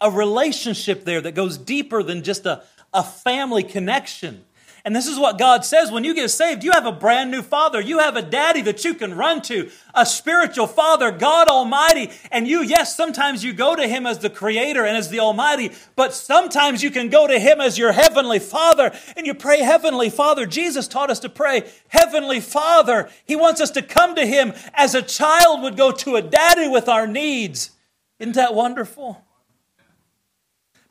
a 0.00 0.10
relationship 0.10 1.04
there 1.04 1.20
that 1.20 1.36
goes 1.36 1.58
deeper 1.58 2.02
than 2.02 2.24
just 2.24 2.44
a, 2.44 2.64
a 2.92 3.04
family 3.04 3.62
connection. 3.62 4.44
And 4.86 4.94
this 4.94 5.06
is 5.06 5.18
what 5.18 5.38
God 5.38 5.64
says 5.64 5.90
when 5.90 6.04
you 6.04 6.14
get 6.14 6.28
saved, 6.28 6.62
you 6.62 6.72
have 6.72 6.84
a 6.84 6.92
brand 6.92 7.30
new 7.30 7.40
father. 7.40 7.80
You 7.80 8.00
have 8.00 8.16
a 8.16 8.22
daddy 8.22 8.60
that 8.62 8.84
you 8.84 8.92
can 8.92 9.14
run 9.14 9.40
to, 9.42 9.70
a 9.94 10.04
spiritual 10.04 10.66
father, 10.66 11.10
God 11.10 11.48
Almighty. 11.48 12.10
And 12.30 12.46
you, 12.46 12.62
yes, 12.62 12.94
sometimes 12.94 13.42
you 13.42 13.54
go 13.54 13.74
to 13.74 13.88
him 13.88 14.04
as 14.04 14.18
the 14.18 14.28
creator 14.28 14.84
and 14.84 14.94
as 14.94 15.08
the 15.08 15.20
Almighty, 15.20 15.72
but 15.96 16.12
sometimes 16.12 16.82
you 16.82 16.90
can 16.90 17.08
go 17.08 17.26
to 17.26 17.38
him 17.38 17.62
as 17.62 17.78
your 17.78 17.92
heavenly 17.92 18.38
father 18.38 18.92
and 19.16 19.26
you 19.26 19.32
pray, 19.32 19.60
Heavenly 19.60 20.10
Father. 20.10 20.44
Jesus 20.44 20.86
taught 20.86 21.10
us 21.10 21.20
to 21.20 21.30
pray, 21.30 21.70
Heavenly 21.88 22.40
Father. 22.40 23.08
He 23.24 23.36
wants 23.36 23.62
us 23.62 23.70
to 23.72 23.82
come 23.82 24.14
to 24.16 24.26
him 24.26 24.52
as 24.74 24.94
a 24.94 25.00
child 25.00 25.62
would 25.62 25.78
go 25.78 25.92
to 25.92 26.16
a 26.16 26.22
daddy 26.22 26.68
with 26.68 26.90
our 26.90 27.06
needs. 27.06 27.70
Isn't 28.18 28.34
that 28.34 28.54
wonderful? 28.54 29.24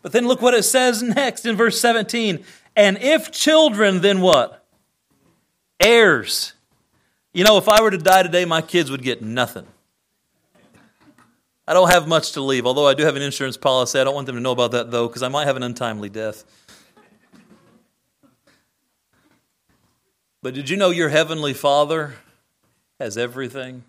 But 0.02 0.12
then 0.12 0.28
look 0.28 0.42
what 0.42 0.54
it 0.54 0.64
says 0.64 1.02
next 1.04 1.46
in 1.46 1.56
verse 1.56 1.80
17. 1.80 2.44
And 2.76 2.98
if 3.00 3.32
children, 3.32 4.02
then 4.02 4.22
what? 4.22 4.66
Heirs. 5.80 6.54
You 7.34 7.44
know, 7.44 7.58
if 7.58 7.68
I 7.68 7.82
were 7.82 7.92
to 7.92 7.98
die 7.98 8.24
today, 8.24 8.46
my 8.46 8.62
kids 8.62 8.90
would 8.92 9.04
get 9.04 9.22
nothing. 9.22 9.68
I 11.68 11.74
don't 11.74 11.90
have 11.90 12.08
much 12.08 12.34
to 12.34 12.42
leave, 12.42 12.66
although 12.66 12.88
I 12.88 12.94
do 12.94 13.04
have 13.06 13.16
an 13.16 13.22
insurance 13.22 13.56
policy. 13.56 13.98
I 14.00 14.04
don't 14.04 14.14
want 14.14 14.28
them 14.28 14.36
to 14.36 14.42
know 14.42 14.52
about 14.52 14.72
that, 14.72 14.92
though, 14.92 15.08
because 15.08 15.24
I 15.24 15.30
might 15.30 15.46
have 15.46 15.56
an 15.56 15.64
untimely 15.64 16.10
death. 16.10 16.44
But 20.42 20.54
did 20.54 20.70
you 20.70 20.76
know 20.76 20.90
your 20.90 21.08
heavenly 21.08 21.54
Father 21.54 22.16
has 23.00 23.18
everything? 23.18 23.86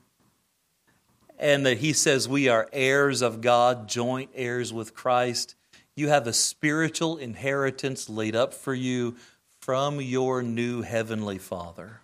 And 1.37 1.67
that 1.67 1.79
He 1.79 1.93
says 1.93 2.29
we 2.29 2.49
are 2.49 2.69
heirs 2.73 3.23
of 3.23 3.41
God, 3.41 3.89
joint 3.89 4.31
heirs 4.37 4.73
with 4.73 4.95
Christ. 4.95 5.57
You 5.97 6.09
have 6.09 6.27
a 6.27 6.33
spiritual 6.33 7.17
inheritance 7.19 8.09
laid 8.09 8.35
up 8.35 8.53
for 8.53 8.75
you 8.75 9.17
from 9.61 10.01
your 10.01 10.43
new 10.43 10.83
heavenly 10.83 11.39
Father. 11.39 12.01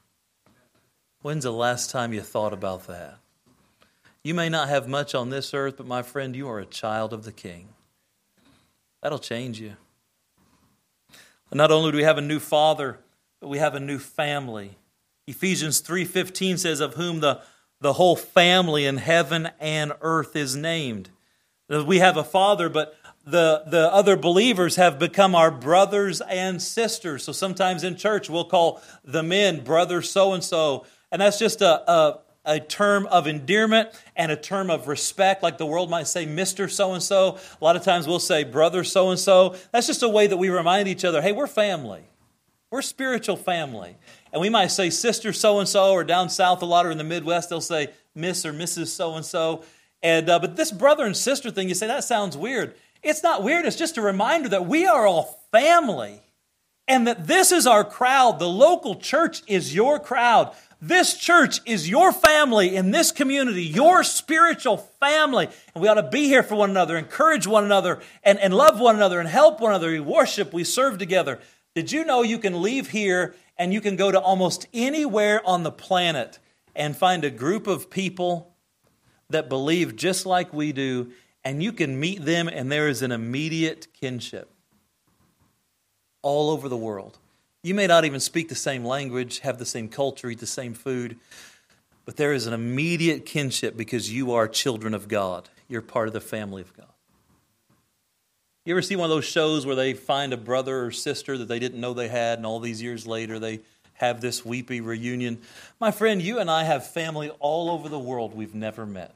When's 1.22 1.44
the 1.44 1.52
last 1.52 1.90
time 1.90 2.12
you 2.12 2.20
thought 2.20 2.52
about 2.52 2.86
that? 2.86 3.18
You 4.22 4.32
may 4.34 4.48
not 4.48 4.68
have 4.68 4.88
much 4.88 5.14
on 5.14 5.30
this 5.30 5.52
earth, 5.52 5.76
but 5.76 5.86
my 5.86 6.02
friend, 6.02 6.36
you 6.36 6.48
are 6.48 6.60
a 6.60 6.66
child 6.66 7.12
of 7.12 7.24
the 7.24 7.32
King. 7.32 7.68
That'll 9.02 9.18
change 9.18 9.60
you. 9.60 9.76
not 11.52 11.72
only 11.72 11.90
do 11.90 11.96
we 11.96 12.04
have 12.04 12.18
a 12.18 12.22
new 12.22 12.38
Father, 12.38 13.00
but 13.40 13.48
we 13.48 13.58
have 13.58 13.74
a 13.74 13.80
new 13.80 13.98
family. 13.98 14.76
Ephesians 15.26 15.80
3:15 15.80 16.58
says 16.58 16.80
of 16.80 16.94
whom 16.94 17.20
the 17.20 17.42
the 17.80 17.94
whole 17.94 18.16
family 18.16 18.84
in 18.84 18.98
heaven 18.98 19.50
and 19.58 19.92
earth 20.02 20.36
is 20.36 20.54
named. 20.54 21.08
We 21.68 21.98
have 21.98 22.16
a 22.16 22.24
father, 22.24 22.68
but 22.68 22.94
the, 23.24 23.64
the 23.66 23.92
other 23.92 24.16
believers 24.16 24.76
have 24.76 24.98
become 24.98 25.34
our 25.34 25.50
brothers 25.50 26.20
and 26.20 26.60
sisters. 26.60 27.24
So 27.24 27.32
sometimes 27.32 27.84
in 27.84 27.96
church 27.96 28.30
we'll 28.30 28.44
call 28.44 28.82
the 29.04 29.22
men 29.22 29.62
brother 29.62 30.02
so 30.02 30.32
and 30.32 30.42
so. 30.42 30.86
And 31.12 31.20
that's 31.20 31.38
just 31.38 31.60
a, 31.60 31.90
a, 31.90 32.20
a, 32.44 32.60
term 32.60 33.06
of 33.06 33.26
endearment 33.26 33.90
and 34.16 34.32
a 34.32 34.36
term 34.36 34.70
of 34.70 34.88
respect, 34.88 35.42
like 35.42 35.58
the 35.58 35.66
world 35.66 35.90
might 35.90 36.06
say 36.06 36.24
Mr. 36.24 36.70
so 36.70 36.94
and 36.94 37.02
so. 37.02 37.38
A 37.60 37.64
lot 37.64 37.76
of 37.76 37.82
times 37.82 38.06
we'll 38.06 38.20
say 38.20 38.44
brother 38.44 38.84
so 38.84 39.10
and 39.10 39.18
so. 39.18 39.56
That's 39.72 39.86
just 39.86 40.02
a 40.02 40.08
way 40.08 40.26
that 40.26 40.36
we 40.36 40.48
remind 40.48 40.88
each 40.88 41.04
other 41.04 41.20
hey, 41.20 41.32
we're 41.32 41.46
family. 41.46 42.02
We're 42.70 42.82
spiritual 42.82 43.36
family. 43.36 43.96
And 44.32 44.40
we 44.40 44.48
might 44.48 44.68
say 44.68 44.90
sister 44.90 45.32
so 45.32 45.58
and 45.58 45.68
so, 45.68 45.92
or 45.92 46.04
down 46.04 46.30
south 46.30 46.62
a 46.62 46.66
lot, 46.66 46.86
or 46.86 46.90
in 46.92 46.98
the 46.98 47.04
Midwest, 47.04 47.48
they'll 47.48 47.60
say 47.60 47.88
Miss 48.14 48.46
or 48.46 48.52
Mrs. 48.52 48.88
so 48.88 49.16
and 49.16 49.24
so. 49.24 49.64
And 50.02 50.30
uh, 50.30 50.38
but 50.38 50.56
this 50.56 50.70
brother 50.70 51.04
and 51.04 51.16
sister 51.16 51.50
thing, 51.50 51.68
you 51.68 51.74
say 51.74 51.88
that 51.88 52.04
sounds 52.04 52.36
weird. 52.36 52.74
It's 53.02 53.22
not 53.22 53.42
weird, 53.42 53.64
it's 53.66 53.76
just 53.76 53.96
a 53.96 54.02
reminder 54.02 54.48
that 54.50 54.66
we 54.66 54.86
are 54.86 55.06
all 55.06 55.40
family 55.52 56.20
and 56.86 57.06
that 57.06 57.26
this 57.26 57.52
is 57.52 57.66
our 57.66 57.84
crowd. 57.84 58.38
The 58.38 58.48
local 58.48 58.96
church 58.96 59.42
is 59.46 59.74
your 59.74 59.98
crowd. 59.98 60.54
This 60.82 61.16
church 61.16 61.60
is 61.66 61.88
your 61.88 62.10
family 62.10 62.74
in 62.74 62.90
this 62.90 63.12
community, 63.12 63.62
your 63.64 64.02
spiritual 64.02 64.78
family. 64.98 65.48
And 65.74 65.82
we 65.82 65.88
ought 65.88 65.94
to 65.94 66.02
be 66.02 66.24
here 66.24 66.42
for 66.42 66.56
one 66.56 66.70
another, 66.70 66.96
encourage 66.96 67.46
one 67.46 67.64
another, 67.64 68.00
and, 68.22 68.38
and 68.38 68.54
love 68.54 68.80
one 68.80 68.96
another, 68.96 69.20
and 69.20 69.28
help 69.28 69.60
one 69.60 69.72
another. 69.72 69.90
We 69.90 70.00
worship, 70.00 70.52
we 70.52 70.64
serve 70.64 70.98
together. 70.98 71.38
Did 71.74 71.92
you 71.92 72.04
know 72.04 72.22
you 72.22 72.38
can 72.38 72.62
leave 72.62 72.90
here 72.90 73.34
and 73.56 73.72
you 73.72 73.80
can 73.80 73.96
go 73.96 74.10
to 74.10 74.18
almost 74.18 74.66
anywhere 74.72 75.40
on 75.46 75.62
the 75.62 75.70
planet 75.70 76.38
and 76.74 76.96
find 76.96 77.24
a 77.24 77.30
group 77.30 77.66
of 77.66 77.90
people 77.90 78.54
that 79.28 79.48
believe 79.48 79.96
just 79.96 80.26
like 80.26 80.52
we 80.52 80.72
do 80.72 81.12
and 81.44 81.62
you 81.62 81.72
can 81.72 81.98
meet 81.98 82.24
them, 82.24 82.48
and 82.48 82.70
there 82.70 82.88
is 82.88 83.02
an 83.02 83.12
immediate 83.12 83.88
kinship 83.92 84.50
all 86.22 86.50
over 86.50 86.68
the 86.68 86.76
world. 86.76 87.18
You 87.62 87.74
may 87.74 87.86
not 87.86 88.04
even 88.04 88.20
speak 88.20 88.48
the 88.48 88.54
same 88.54 88.84
language, 88.84 89.40
have 89.40 89.58
the 89.58 89.66
same 89.66 89.88
culture, 89.88 90.30
eat 90.30 90.38
the 90.38 90.46
same 90.46 90.74
food, 90.74 91.16
but 92.04 92.16
there 92.16 92.32
is 92.32 92.46
an 92.46 92.52
immediate 92.52 93.26
kinship 93.26 93.76
because 93.76 94.12
you 94.12 94.32
are 94.32 94.48
children 94.48 94.94
of 94.94 95.08
God. 95.08 95.48
You're 95.68 95.82
part 95.82 96.08
of 96.08 96.14
the 96.14 96.20
family 96.20 96.62
of 96.62 96.76
God. 96.76 96.86
You 98.64 98.74
ever 98.74 98.82
see 98.82 98.96
one 98.96 99.10
of 99.10 99.16
those 99.16 99.24
shows 99.24 99.64
where 99.64 99.76
they 99.76 99.94
find 99.94 100.32
a 100.32 100.36
brother 100.36 100.84
or 100.84 100.90
sister 100.90 101.38
that 101.38 101.48
they 101.48 101.58
didn't 101.58 101.80
know 101.80 101.94
they 101.94 102.08
had, 102.08 102.38
and 102.38 102.46
all 102.46 102.60
these 102.60 102.82
years 102.82 103.06
later 103.06 103.38
they 103.38 103.60
have 103.94 104.20
this 104.20 104.44
weepy 104.44 104.80
reunion? 104.80 105.38
My 105.78 105.90
friend, 105.90 106.20
you 106.20 106.38
and 106.38 106.50
I 106.50 106.64
have 106.64 106.90
family 106.90 107.30
all 107.40 107.70
over 107.70 107.88
the 107.88 107.98
world 107.98 108.34
we've 108.34 108.54
never 108.54 108.84
met 108.84 109.14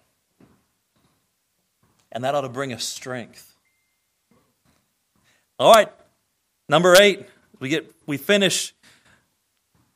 and 2.15 2.25
that 2.25 2.35
ought 2.35 2.43
to 2.43 2.49
bring 2.49 2.73
us 2.73 2.85
strength. 2.85 3.55
All 5.59 5.73
right, 5.73 5.93
number 6.69 6.95
eight, 6.99 7.27
we 7.59 7.69
get 7.69 7.93
we 8.07 8.17
finish. 8.17 8.73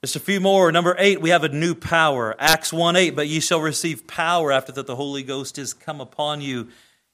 Just 0.03 0.15
a 0.15 0.21
few 0.21 0.39
more. 0.39 0.71
Number 0.71 0.95
eight, 0.99 1.21
we 1.21 1.31
have 1.31 1.43
a 1.43 1.49
new 1.49 1.75
power. 1.75 2.37
Acts 2.39 2.73
1 2.73 2.95
8, 2.95 3.17
but 3.17 3.27
ye 3.27 3.41
shall 3.41 3.61
receive 3.61 4.07
power 4.07 4.53
after 4.53 4.71
that 4.71 4.87
the 4.87 4.95
Holy 4.95 5.25
Ghost 5.25 5.59
is 5.59 5.75
come 5.75 6.01
upon 6.01 6.41
you, 6.41 6.69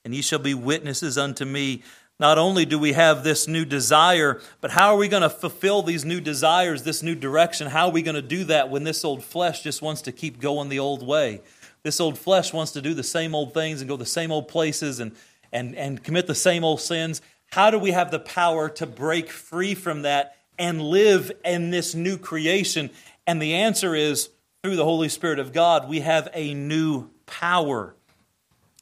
and 0.05 0.15
ye 0.15 0.21
shall 0.21 0.39
be 0.39 0.53
witnesses 0.53 1.17
unto 1.17 1.47
me. 1.47 1.83
Not 2.21 2.37
only 2.37 2.67
do 2.67 2.79
we 2.79 2.93
have 2.93 3.25
this 3.25 3.49
new 3.49 3.65
desire, 3.65 4.41
but 4.61 4.71
how 4.71 4.93
are 4.93 4.99
we 4.99 5.09
going 5.09 5.23
to 5.23 5.31
fulfill 5.31 5.83
these 5.83 6.05
new 6.05 6.21
desires, 6.21 6.83
this 6.83 7.03
new 7.03 7.15
direction? 7.15 7.69
How 7.69 7.87
are 7.87 7.93
we 7.93 8.03
going 8.03 8.15
to 8.15 8.23
do 8.23 8.45
that 8.45 8.69
when 8.69 8.85
this 8.85 9.05
old 9.05 9.25
flesh 9.25 9.63
just 9.63 9.81
wants 9.81 10.03
to 10.03 10.13
keep 10.13 10.39
going 10.39 10.69
the 10.69 10.79
old 10.79 11.05
way? 11.05 11.41
This 11.85 12.01
old 12.01 12.19
flesh 12.19 12.53
wants 12.53 12.73
to 12.73 12.83
do 12.83 12.95
the 12.95 13.03
same 13.03 13.35
old 13.35 13.53
things 13.53 13.83
and 13.83 13.89
go 13.89 13.97
the 13.97 14.07
same 14.07 14.33
old 14.33 14.49
places 14.49 15.01
and, 15.01 15.13
and, 15.53 15.77
and 15.77 16.03
commit 16.03 16.27
the 16.27 16.35
same 16.35 16.65
old 16.65 16.81
sins. 16.81 17.21
How 17.53 17.71
do 17.71 17.79
we 17.79 17.91
have 17.91 18.11
the 18.11 18.19
power 18.19 18.71
to 18.71 18.87
break 18.87 19.31
free 19.31 19.75
from 19.75 20.03
that 20.03 20.37
and 20.59 20.81
live 20.81 21.31
in 21.45 21.71
this 21.71 21.95
new 21.95 22.17
creation? 22.17 22.91
And 23.27 23.41
the 23.41 23.55
answer 23.55 23.95
is 23.95 24.31
through 24.63 24.77
the 24.77 24.85
Holy 24.85 25.11
Spirit 25.11 25.39
of 25.39 25.53
God, 25.53 25.87
we 25.87 26.01
have 26.01 26.31
a 26.33 26.55
new 26.55 27.11
power 27.27 27.95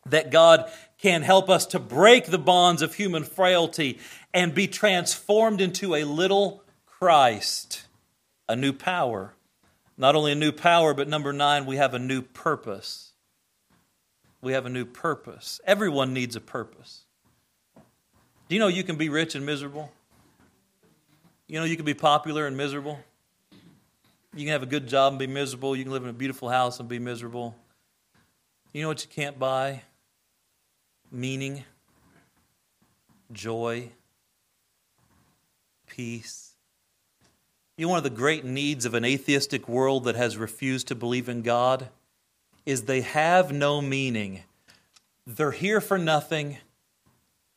that 0.06 0.30
God 0.30 0.70
can 0.98 1.22
help 1.22 1.50
us 1.50 1.66
to 1.66 1.80
break 1.80 2.26
the 2.26 2.38
bonds 2.38 2.82
of 2.82 2.94
human 2.94 3.24
frailty 3.24 3.98
and 4.32 4.54
be 4.54 4.68
transformed 4.68 5.60
into 5.60 5.96
a 5.96 6.04
little 6.04 6.62
Christ, 6.86 7.86
a 8.48 8.54
new 8.54 8.72
power. 8.72 9.34
Not 9.96 10.16
only 10.16 10.32
a 10.32 10.36
new 10.36 10.52
power, 10.52 10.94
but 10.94 11.08
number 11.08 11.32
nine, 11.32 11.66
we 11.66 11.76
have 11.76 11.94
a 11.94 11.98
new 11.98 12.22
purpose. 12.22 13.12
We 14.40 14.52
have 14.52 14.66
a 14.66 14.70
new 14.70 14.84
purpose. 14.84 15.60
Everyone 15.66 16.12
needs 16.12 16.34
a 16.34 16.40
purpose. 16.40 17.04
Do 18.48 18.54
you 18.54 18.58
know 18.58 18.68
you 18.68 18.82
can 18.82 18.96
be 18.96 19.08
rich 19.08 19.34
and 19.34 19.46
miserable? 19.46 19.92
You 21.46 21.58
know 21.58 21.64
you 21.64 21.76
can 21.76 21.84
be 21.84 21.94
popular 21.94 22.46
and 22.46 22.56
miserable? 22.56 22.98
You 24.34 24.44
can 24.44 24.52
have 24.52 24.62
a 24.62 24.66
good 24.66 24.88
job 24.88 25.12
and 25.12 25.18
be 25.18 25.26
miserable. 25.26 25.76
You 25.76 25.84
can 25.84 25.92
live 25.92 26.04
in 26.04 26.08
a 26.08 26.14
beautiful 26.14 26.48
house 26.48 26.80
and 26.80 26.88
be 26.88 26.98
miserable. 26.98 27.54
You 28.72 28.82
know 28.82 28.88
what 28.88 29.04
you 29.04 29.10
can't 29.10 29.38
buy? 29.38 29.82
Meaning, 31.10 31.64
joy, 33.30 33.90
peace 35.86 36.51
you 37.76 37.86
know, 37.86 37.90
one 37.90 37.98
of 37.98 38.04
the 38.04 38.10
great 38.10 38.44
needs 38.44 38.84
of 38.84 38.94
an 38.94 39.04
atheistic 39.04 39.68
world 39.68 40.04
that 40.04 40.14
has 40.14 40.36
refused 40.36 40.88
to 40.88 40.94
believe 40.94 41.28
in 41.28 41.42
God 41.42 41.88
is 42.66 42.82
they 42.82 43.00
have 43.00 43.50
no 43.50 43.80
meaning. 43.80 44.40
They're 45.26 45.52
here 45.52 45.80
for 45.80 45.98
nothing, 45.98 46.58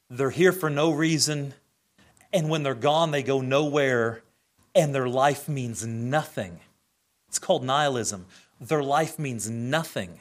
they're 0.10 0.30
here 0.30 0.52
for 0.52 0.70
no 0.70 0.92
reason, 0.92 1.54
and 2.32 2.50
when 2.50 2.64
they're 2.64 2.76
gone, 2.76 3.12
they 3.12 3.24
go 3.24 3.42
nowhere, 3.42 4.22
and 4.74 4.94
their 4.94 5.08
life 5.08 5.50
means 5.50 5.86
nothing. 5.86 6.60
It's 7.28 7.40
called 7.40 7.64
nihilism. 7.64 8.26
Their 8.62 8.84
life 8.84 9.20
means 9.20 9.50
nothing. 9.50 10.20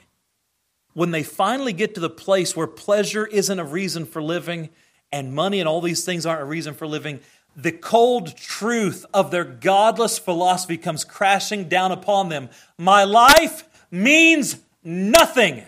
When 0.93 1.11
they 1.11 1.23
finally 1.23 1.73
get 1.73 1.95
to 1.95 2.01
the 2.01 2.11
place 2.11 2.57
where 2.57 2.67
pleasure 2.67 3.27
isn't 3.27 3.59
a 3.59 3.65
reason 3.65 4.07
for 4.07 4.23
living, 4.23 4.71
and 5.13 5.33
money 5.33 5.61
and 5.61 5.69
all 5.69 5.81
these 5.81 6.05
things 6.05 6.27
aren't 6.27 6.43
a 6.43 6.47
reason 6.47 6.75
for 6.75 6.87
living, 6.87 7.21
the 7.57 7.73
cold 7.73 8.37
truth 8.37 9.07
of 9.15 9.31
their 9.31 9.45
godless 9.45 10.19
philosophy 10.19 10.77
comes 10.77 11.05
crashing 11.05 11.69
down 11.69 11.93
upon 11.93 12.29
them. 12.29 12.49
My 12.79 13.05
life 13.05 13.69
means 13.91 14.59
nothing. 14.83 15.65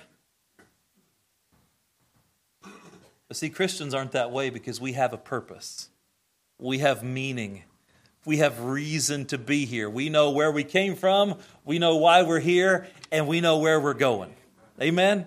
But 3.29 3.37
see, 3.37 3.51
Christians 3.51 3.95
aren't 3.95 4.13
that 4.13 4.31
way 4.31 4.51
because 4.51 4.81
we 4.81 4.93
have 4.93 5.13
a 5.13 5.19
purpose, 5.19 5.89
we 6.59 6.79
have 6.79 7.03
meaning. 7.03 7.63
we 8.27 8.39
have 8.39 8.61
reason 8.61 9.25
to 9.27 9.39
be 9.39 9.65
here. 9.65 9.89
We 9.89 10.11
know 10.11 10.33
where 10.33 10.51
we 10.51 10.65
came 10.65 10.97
from, 10.97 11.37
we 11.65 11.79
know 11.79 11.97
why 11.97 12.23
we're 12.23 12.41
here, 12.41 12.89
and 13.11 13.27
we 13.27 13.41
know 13.41 13.59
where 13.59 13.81
we're 13.81 13.95
going. 13.95 14.35
Amen. 14.83 15.27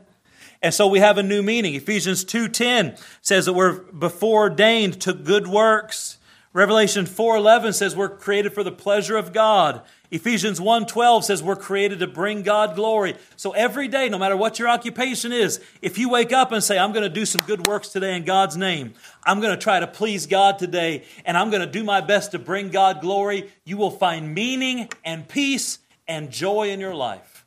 And 0.62 0.74
so 0.74 0.88
we 0.88 1.00
have 1.00 1.18
a 1.18 1.24
new 1.24 1.42
meaning. 1.42 1.74
Ephesians 1.74 2.26
2:10 2.26 2.98
says 3.22 3.46
that 3.46 3.54
we're 3.54 3.80
before 3.80 4.42
ordained 4.42 5.02
to 5.02 5.14
good 5.14 5.48
works. 5.48 6.18
Revelation 6.52 7.06
4:11 7.06 7.74
says 7.74 7.96
we're 7.96 8.10
created 8.10 8.54
for 8.54 8.64
the 8.64 8.72
pleasure 8.72 9.18
of 9.18 9.34
God. 9.34 9.82
Ephesians 10.10 10.60
1:12 10.60 11.24
says 11.24 11.44
we're 11.44 11.56
created 11.56 12.00
to 12.00 12.08
bring 12.08 12.42
God 12.42 12.76
glory. 12.76 13.16
So 13.36 13.52
every 13.52 13.88
day, 13.88 14.10
no 14.10 14.18
matter 14.18 14.36
what 14.36 14.58
your 14.58 14.68
occupation 14.68 15.32
is, 15.32 15.60
if 15.84 16.00
you 16.00 16.10
wake 16.10 16.34
up 16.34 16.52
and 16.52 16.64
say, 16.64 16.80
I'm 16.80 16.92
going 16.92 17.04
to 17.04 17.10
do 17.10 17.26
some 17.26 17.42
good 17.42 17.68
works 17.68 17.90
today 17.90 18.16
in 18.16 18.26
God's 18.26 18.58
name, 18.58 18.96
I'm 19.24 19.42
going 19.42 19.54
to 19.54 19.64
try 19.64 19.80
to 19.80 19.86
please 19.86 20.26
God 20.26 20.58
today, 20.58 21.04
and 21.24 21.38
I'm 21.38 21.52
going 21.52 21.62
to 21.62 21.72
do 21.72 21.84
my 21.84 22.02
best 22.02 22.32
to 22.32 22.40
bring 22.40 22.70
God 22.70 23.02
glory, 23.02 23.52
you 23.64 23.78
will 23.78 23.92
find 23.92 24.34
meaning 24.34 24.90
and 25.06 25.28
peace 25.28 25.78
and 26.08 26.32
joy 26.32 26.72
in 26.72 26.80
your 26.80 26.96
life 26.96 27.46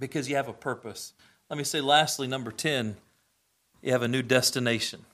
because 0.00 0.28
you 0.28 0.34
have 0.34 0.48
a 0.48 0.52
purpose. 0.52 1.12
Let 1.48 1.58
me 1.58 1.64
say 1.64 1.80
lastly, 1.80 2.26
number 2.26 2.50
10, 2.50 2.96
you 3.82 3.92
have 3.92 4.02
a 4.02 4.08
new 4.08 4.22
destination. 4.22 5.04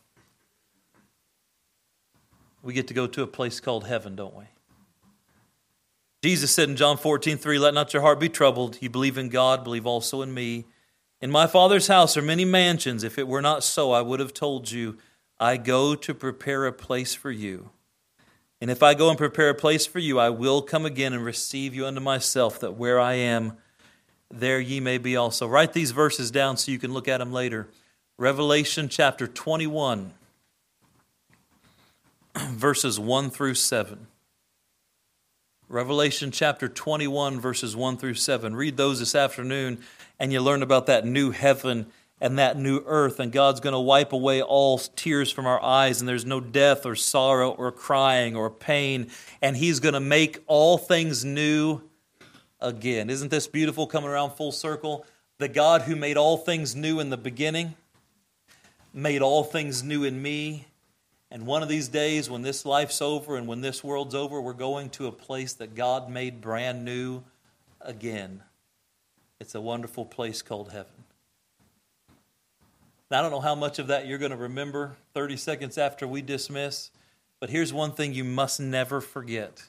We 2.66 2.72
get 2.72 2.88
to 2.88 2.94
go 2.94 3.06
to 3.06 3.22
a 3.22 3.28
place 3.28 3.60
called 3.60 3.86
heaven, 3.86 4.16
don't 4.16 4.34
we? 4.34 4.42
Jesus 6.20 6.50
said 6.50 6.68
in 6.68 6.74
John 6.74 6.96
14, 6.96 7.38
3, 7.38 7.60
Let 7.60 7.74
not 7.74 7.92
your 7.92 8.02
heart 8.02 8.18
be 8.18 8.28
troubled. 8.28 8.78
You 8.80 8.90
believe 8.90 9.16
in 9.16 9.28
God, 9.28 9.62
believe 9.62 9.86
also 9.86 10.20
in 10.20 10.34
me. 10.34 10.64
In 11.20 11.30
my 11.30 11.46
Father's 11.46 11.86
house 11.86 12.16
are 12.16 12.22
many 12.22 12.44
mansions. 12.44 13.04
If 13.04 13.18
it 13.20 13.28
were 13.28 13.40
not 13.40 13.62
so, 13.62 13.92
I 13.92 14.02
would 14.02 14.18
have 14.18 14.34
told 14.34 14.68
you, 14.68 14.98
I 15.38 15.58
go 15.58 15.94
to 15.94 16.12
prepare 16.12 16.66
a 16.66 16.72
place 16.72 17.14
for 17.14 17.30
you. 17.30 17.70
And 18.60 18.68
if 18.68 18.82
I 18.82 18.94
go 18.94 19.10
and 19.10 19.16
prepare 19.16 19.50
a 19.50 19.54
place 19.54 19.86
for 19.86 20.00
you, 20.00 20.18
I 20.18 20.30
will 20.30 20.60
come 20.60 20.84
again 20.84 21.12
and 21.12 21.24
receive 21.24 21.72
you 21.72 21.86
unto 21.86 22.00
myself, 22.00 22.58
that 22.58 22.74
where 22.74 22.98
I 22.98 23.14
am, 23.14 23.58
there 24.28 24.58
ye 24.58 24.80
may 24.80 24.98
be 24.98 25.14
also. 25.14 25.46
Write 25.46 25.72
these 25.72 25.92
verses 25.92 26.32
down 26.32 26.56
so 26.56 26.72
you 26.72 26.80
can 26.80 26.92
look 26.92 27.06
at 27.06 27.18
them 27.18 27.32
later. 27.32 27.68
Revelation 28.18 28.88
chapter 28.88 29.28
21, 29.28 30.14
verses 32.50 33.00
1 33.00 33.30
through 33.30 33.54
7. 33.54 34.06
Revelation 35.68 36.30
chapter 36.30 36.68
21, 36.68 37.40
verses 37.40 37.74
1 37.74 37.96
through 37.96 38.14
7. 38.14 38.54
Read 38.54 38.76
those 38.76 38.98
this 38.98 39.14
afternoon, 39.14 39.78
and 40.18 40.32
you 40.32 40.40
learn 40.40 40.62
about 40.62 40.86
that 40.86 41.04
new 41.04 41.30
heaven 41.30 41.86
and 42.20 42.38
that 42.38 42.56
new 42.56 42.82
earth, 42.86 43.20
and 43.20 43.32
God's 43.32 43.60
going 43.60 43.72
to 43.72 43.80
wipe 43.80 44.12
away 44.12 44.40
all 44.40 44.78
tears 44.78 45.30
from 45.30 45.46
our 45.46 45.62
eyes, 45.62 46.00
and 46.00 46.08
there's 46.08 46.24
no 46.24 46.40
death 46.40 46.86
or 46.86 46.94
sorrow 46.94 47.50
or 47.50 47.72
crying 47.72 48.36
or 48.36 48.48
pain, 48.48 49.10
and 49.42 49.56
He's 49.56 49.80
going 49.80 49.94
to 49.94 50.00
make 50.00 50.38
all 50.46 50.78
things 50.78 51.24
new 51.24 51.82
again. 52.60 53.10
Isn't 53.10 53.30
this 53.30 53.46
beautiful 53.46 53.86
coming 53.86 54.10
around 54.10 54.30
full 54.32 54.52
circle? 54.52 55.04
The 55.38 55.48
God 55.48 55.82
who 55.82 55.96
made 55.96 56.16
all 56.16 56.38
things 56.38 56.74
new 56.74 57.00
in 57.00 57.10
the 57.10 57.18
beginning 57.18 57.74
made 58.94 59.20
all 59.20 59.44
things 59.44 59.82
new 59.82 60.04
in 60.04 60.22
me 60.22 60.66
and 61.30 61.46
one 61.46 61.62
of 61.62 61.68
these 61.68 61.88
days, 61.88 62.30
when 62.30 62.42
this 62.42 62.64
life's 62.64 63.02
over 63.02 63.36
and 63.36 63.46
when 63.46 63.60
this 63.60 63.82
world's 63.82 64.14
over, 64.14 64.40
we're 64.40 64.52
going 64.52 64.90
to 64.90 65.06
a 65.06 65.12
place 65.12 65.54
that 65.54 65.74
God 65.74 66.08
made 66.08 66.40
brand 66.40 66.84
new 66.84 67.22
again. 67.80 68.42
It's 69.40 69.54
a 69.54 69.60
wonderful 69.60 70.04
place 70.04 70.40
called 70.40 70.70
heaven. 70.72 70.92
Now, 73.10 73.18
I 73.18 73.22
don't 73.22 73.30
know 73.30 73.40
how 73.40 73.54
much 73.54 73.78
of 73.78 73.88
that 73.88 74.06
you're 74.06 74.18
going 74.18 74.30
to 74.30 74.36
remember 74.36 74.96
30 75.14 75.36
seconds 75.36 75.78
after 75.78 76.06
we 76.06 76.22
dismiss, 76.22 76.90
but 77.40 77.50
here's 77.50 77.72
one 77.72 77.92
thing 77.92 78.14
you 78.14 78.24
must 78.24 78.60
never 78.60 79.00
forget 79.00 79.64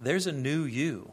there's 0.00 0.26
a 0.26 0.32
new 0.32 0.64
you. 0.64 1.12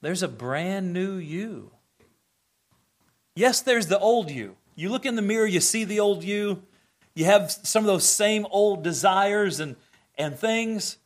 There's 0.00 0.22
a 0.22 0.28
brand 0.28 0.92
new 0.92 1.16
you. 1.16 1.72
Yes, 3.34 3.60
there's 3.60 3.88
the 3.88 3.98
old 3.98 4.30
you. 4.30 4.56
You 4.74 4.88
look 4.88 5.04
in 5.04 5.16
the 5.16 5.22
mirror, 5.22 5.46
you 5.46 5.60
see 5.60 5.84
the 5.84 6.00
old 6.00 6.24
you, 6.24 6.62
you 7.14 7.26
have 7.26 7.50
some 7.50 7.82
of 7.82 7.86
those 7.86 8.08
same 8.08 8.46
old 8.50 8.82
desires 8.82 9.60
and, 9.60 9.76
and 10.16 10.38
things. 10.38 10.96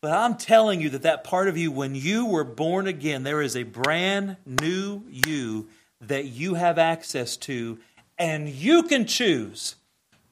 But 0.00 0.12
I'm 0.12 0.36
telling 0.36 0.80
you 0.80 0.90
that 0.90 1.02
that 1.02 1.24
part 1.24 1.48
of 1.48 1.56
you, 1.56 1.72
when 1.72 1.94
you 1.94 2.26
were 2.26 2.44
born 2.44 2.86
again, 2.86 3.22
there 3.22 3.40
is 3.40 3.56
a 3.56 3.62
brand 3.62 4.36
new 4.46 5.02
you 5.08 5.68
that 6.02 6.26
you 6.26 6.54
have 6.54 6.78
access 6.78 7.36
to, 7.36 7.78
and 8.18 8.48
you 8.48 8.84
can 8.84 9.06
choose 9.06 9.74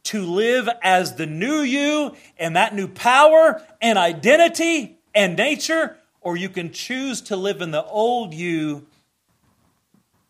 to 0.05 0.25
live 0.25 0.69
as 0.83 1.17
the 1.17 1.27
new 1.27 1.63
you 1.63 2.15
and 2.39 2.55
that 2.55 2.75
new 2.75 2.87
power 2.87 3.61
and 3.81 3.99
identity 3.99 4.99
and 5.15 5.37
nature, 5.37 5.97
or 6.21 6.37
you 6.37 6.49
can 6.49 6.71
choose 6.71 7.23
to 7.23 7.37
live 7.37 7.61
in 7.61 7.73
the 7.73 7.85
old 7.87 8.35
you, 8.35 8.87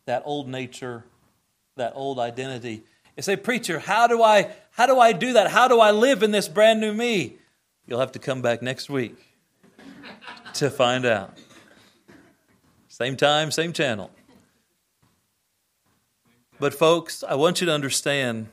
that 0.07 0.23
old 0.25 0.49
nature 0.49 1.05
that 1.77 1.93
old 1.95 2.19
identity. 2.19 2.83
You 3.17 3.23
say, 3.23 3.37
Preacher, 3.37 3.79
how 3.79 4.07
do 4.07 4.23
I 4.23 4.51
how 4.73 4.87
do 4.87 4.99
I 4.99 5.13
do 5.13 5.35
that? 5.35 5.51
How 5.51 5.69
do 5.69 5.81
I 5.81 5.91
live 5.91 6.23
in 6.23 6.33
this 6.33 6.49
brand 6.49 6.81
new 6.81 6.93
me? 6.93 7.37
You'll 7.87 8.01
have 8.01 8.13
to 8.13 8.19
come 8.19 8.43
back 8.43 8.63
next 8.63 8.91
week 8.91 9.17
to 10.55 10.71
find 10.71 11.07
out. 11.07 11.39
Same 12.89 13.17
time, 13.17 13.51
same 13.51 13.73
channel. 13.73 14.11
But 16.59 16.75
folks, 16.75 17.23
I 17.23 17.35
want 17.35 17.61
you 17.61 17.67
to 17.67 17.73
understand 17.73 18.49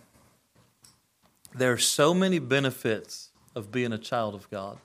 there 1.55 1.71
are 1.71 1.77
so 1.77 2.13
many 2.13 2.39
benefits 2.39 3.31
of 3.55 3.71
being 3.71 3.93
a 3.93 3.97
child 3.97 4.35
of 4.35 4.49
God. 4.49 4.79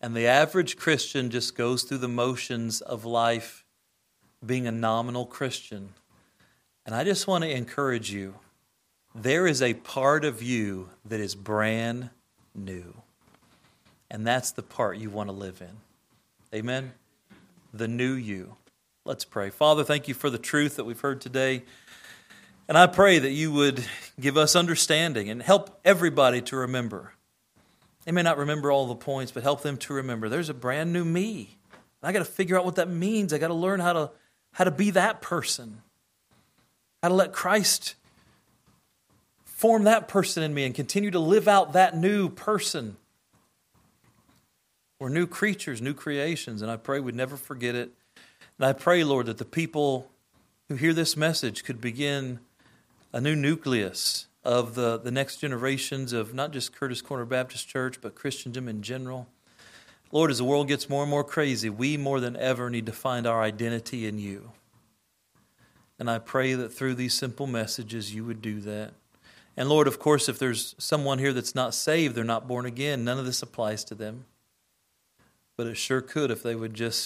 And 0.00 0.14
the 0.14 0.26
average 0.26 0.76
Christian 0.76 1.30
just 1.30 1.54
goes 1.56 1.82
through 1.82 1.98
the 1.98 2.08
motions 2.08 2.80
of 2.80 3.04
life 3.04 3.64
being 4.44 4.66
a 4.66 4.72
nominal 4.72 5.26
Christian 5.26 5.90
and 6.86 6.94
I 6.94 7.04
just 7.04 7.26
want 7.26 7.44
to 7.44 7.50
encourage 7.50 8.10
you 8.10 8.34
there 9.14 9.46
is 9.46 9.62
a 9.62 9.74
part 9.74 10.24
of 10.24 10.42
you 10.42 10.90
that 11.04 11.20
is 11.20 11.34
brand 11.34 12.10
new. 12.54 12.94
And 14.10 14.26
that's 14.26 14.52
the 14.52 14.62
part 14.62 14.98
you 14.98 15.08
want 15.08 15.28
to 15.28 15.32
live 15.34 15.62
in. 15.62 16.56
Amen? 16.56 16.92
The 17.72 17.88
new 17.88 18.12
you. 18.12 18.56
Let's 19.04 19.24
pray. 19.24 19.50
Father, 19.50 19.84
thank 19.84 20.08
you 20.08 20.14
for 20.14 20.30
the 20.30 20.38
truth 20.38 20.76
that 20.76 20.84
we've 20.84 21.00
heard 21.00 21.20
today. 21.20 21.62
And 22.68 22.76
I 22.76 22.86
pray 22.86 23.18
that 23.18 23.30
you 23.30 23.52
would 23.52 23.84
give 24.18 24.36
us 24.36 24.56
understanding 24.56 25.28
and 25.28 25.42
help 25.42 25.78
everybody 25.84 26.40
to 26.42 26.56
remember. 26.56 27.12
They 28.04 28.12
may 28.12 28.22
not 28.22 28.38
remember 28.38 28.70
all 28.72 28.86
the 28.86 28.94
points, 28.94 29.32
but 29.32 29.42
help 29.42 29.62
them 29.62 29.76
to 29.78 29.94
remember 29.94 30.28
there's 30.28 30.48
a 30.48 30.54
brand 30.54 30.92
new 30.92 31.04
me. 31.04 31.56
I 32.02 32.12
got 32.12 32.18
to 32.18 32.24
figure 32.26 32.58
out 32.58 32.64
what 32.64 32.76
that 32.76 32.88
means. 32.88 33.32
I 33.32 33.38
got 33.38 33.48
to 33.48 33.54
learn 33.54 33.80
how 33.80 33.94
to, 33.94 34.10
how 34.52 34.64
to 34.64 34.70
be 34.70 34.90
that 34.90 35.22
person 35.22 35.82
how 37.04 37.08
to 37.08 37.14
let 37.14 37.34
Christ 37.34 37.96
form 39.44 39.84
that 39.84 40.08
person 40.08 40.42
in 40.42 40.54
me 40.54 40.64
and 40.64 40.74
continue 40.74 41.10
to 41.10 41.18
live 41.18 41.46
out 41.46 41.74
that 41.74 41.94
new 41.94 42.30
person. 42.30 42.96
We're 44.98 45.10
new 45.10 45.26
creatures, 45.26 45.82
new 45.82 45.92
creations, 45.92 46.62
and 46.62 46.70
I 46.70 46.78
pray 46.78 47.00
we'd 47.00 47.14
never 47.14 47.36
forget 47.36 47.74
it. 47.74 47.90
And 48.56 48.66
I 48.66 48.72
pray, 48.72 49.04
Lord, 49.04 49.26
that 49.26 49.36
the 49.36 49.44
people 49.44 50.10
who 50.70 50.76
hear 50.76 50.94
this 50.94 51.14
message 51.14 51.62
could 51.62 51.78
begin 51.78 52.38
a 53.12 53.20
new 53.20 53.36
nucleus 53.36 54.26
of 54.42 54.74
the, 54.74 54.96
the 54.96 55.10
next 55.10 55.42
generations 55.42 56.14
of 56.14 56.32
not 56.32 56.54
just 56.54 56.74
Curtis 56.74 57.02
Corner 57.02 57.26
Baptist 57.26 57.68
Church, 57.68 58.00
but 58.00 58.14
Christendom 58.14 58.66
in 58.66 58.80
general. 58.80 59.28
Lord, 60.10 60.30
as 60.30 60.38
the 60.38 60.44
world 60.44 60.68
gets 60.68 60.88
more 60.88 61.02
and 61.02 61.10
more 61.10 61.22
crazy, 61.22 61.68
we 61.68 61.98
more 61.98 62.18
than 62.18 62.34
ever 62.34 62.70
need 62.70 62.86
to 62.86 62.92
find 62.92 63.26
our 63.26 63.42
identity 63.42 64.06
in 64.06 64.18
you. 64.18 64.52
And 65.98 66.10
I 66.10 66.18
pray 66.18 66.54
that 66.54 66.70
through 66.70 66.94
these 66.94 67.14
simple 67.14 67.46
messages, 67.46 68.14
you 68.14 68.24
would 68.24 68.42
do 68.42 68.60
that. 68.60 68.92
And 69.56 69.68
Lord, 69.68 69.86
of 69.86 69.98
course, 69.98 70.28
if 70.28 70.38
there's 70.38 70.74
someone 70.78 71.18
here 71.18 71.32
that's 71.32 71.54
not 71.54 71.74
saved, 71.74 72.14
they're 72.14 72.24
not 72.24 72.48
born 72.48 72.66
again, 72.66 73.04
none 73.04 73.18
of 73.18 73.26
this 73.26 73.42
applies 73.42 73.84
to 73.84 73.94
them. 73.94 74.24
But 75.56 75.68
it 75.68 75.76
sure 75.76 76.00
could 76.00 76.32
if 76.32 76.42
they 76.42 76.56
would 76.56 76.74
just 76.74 77.00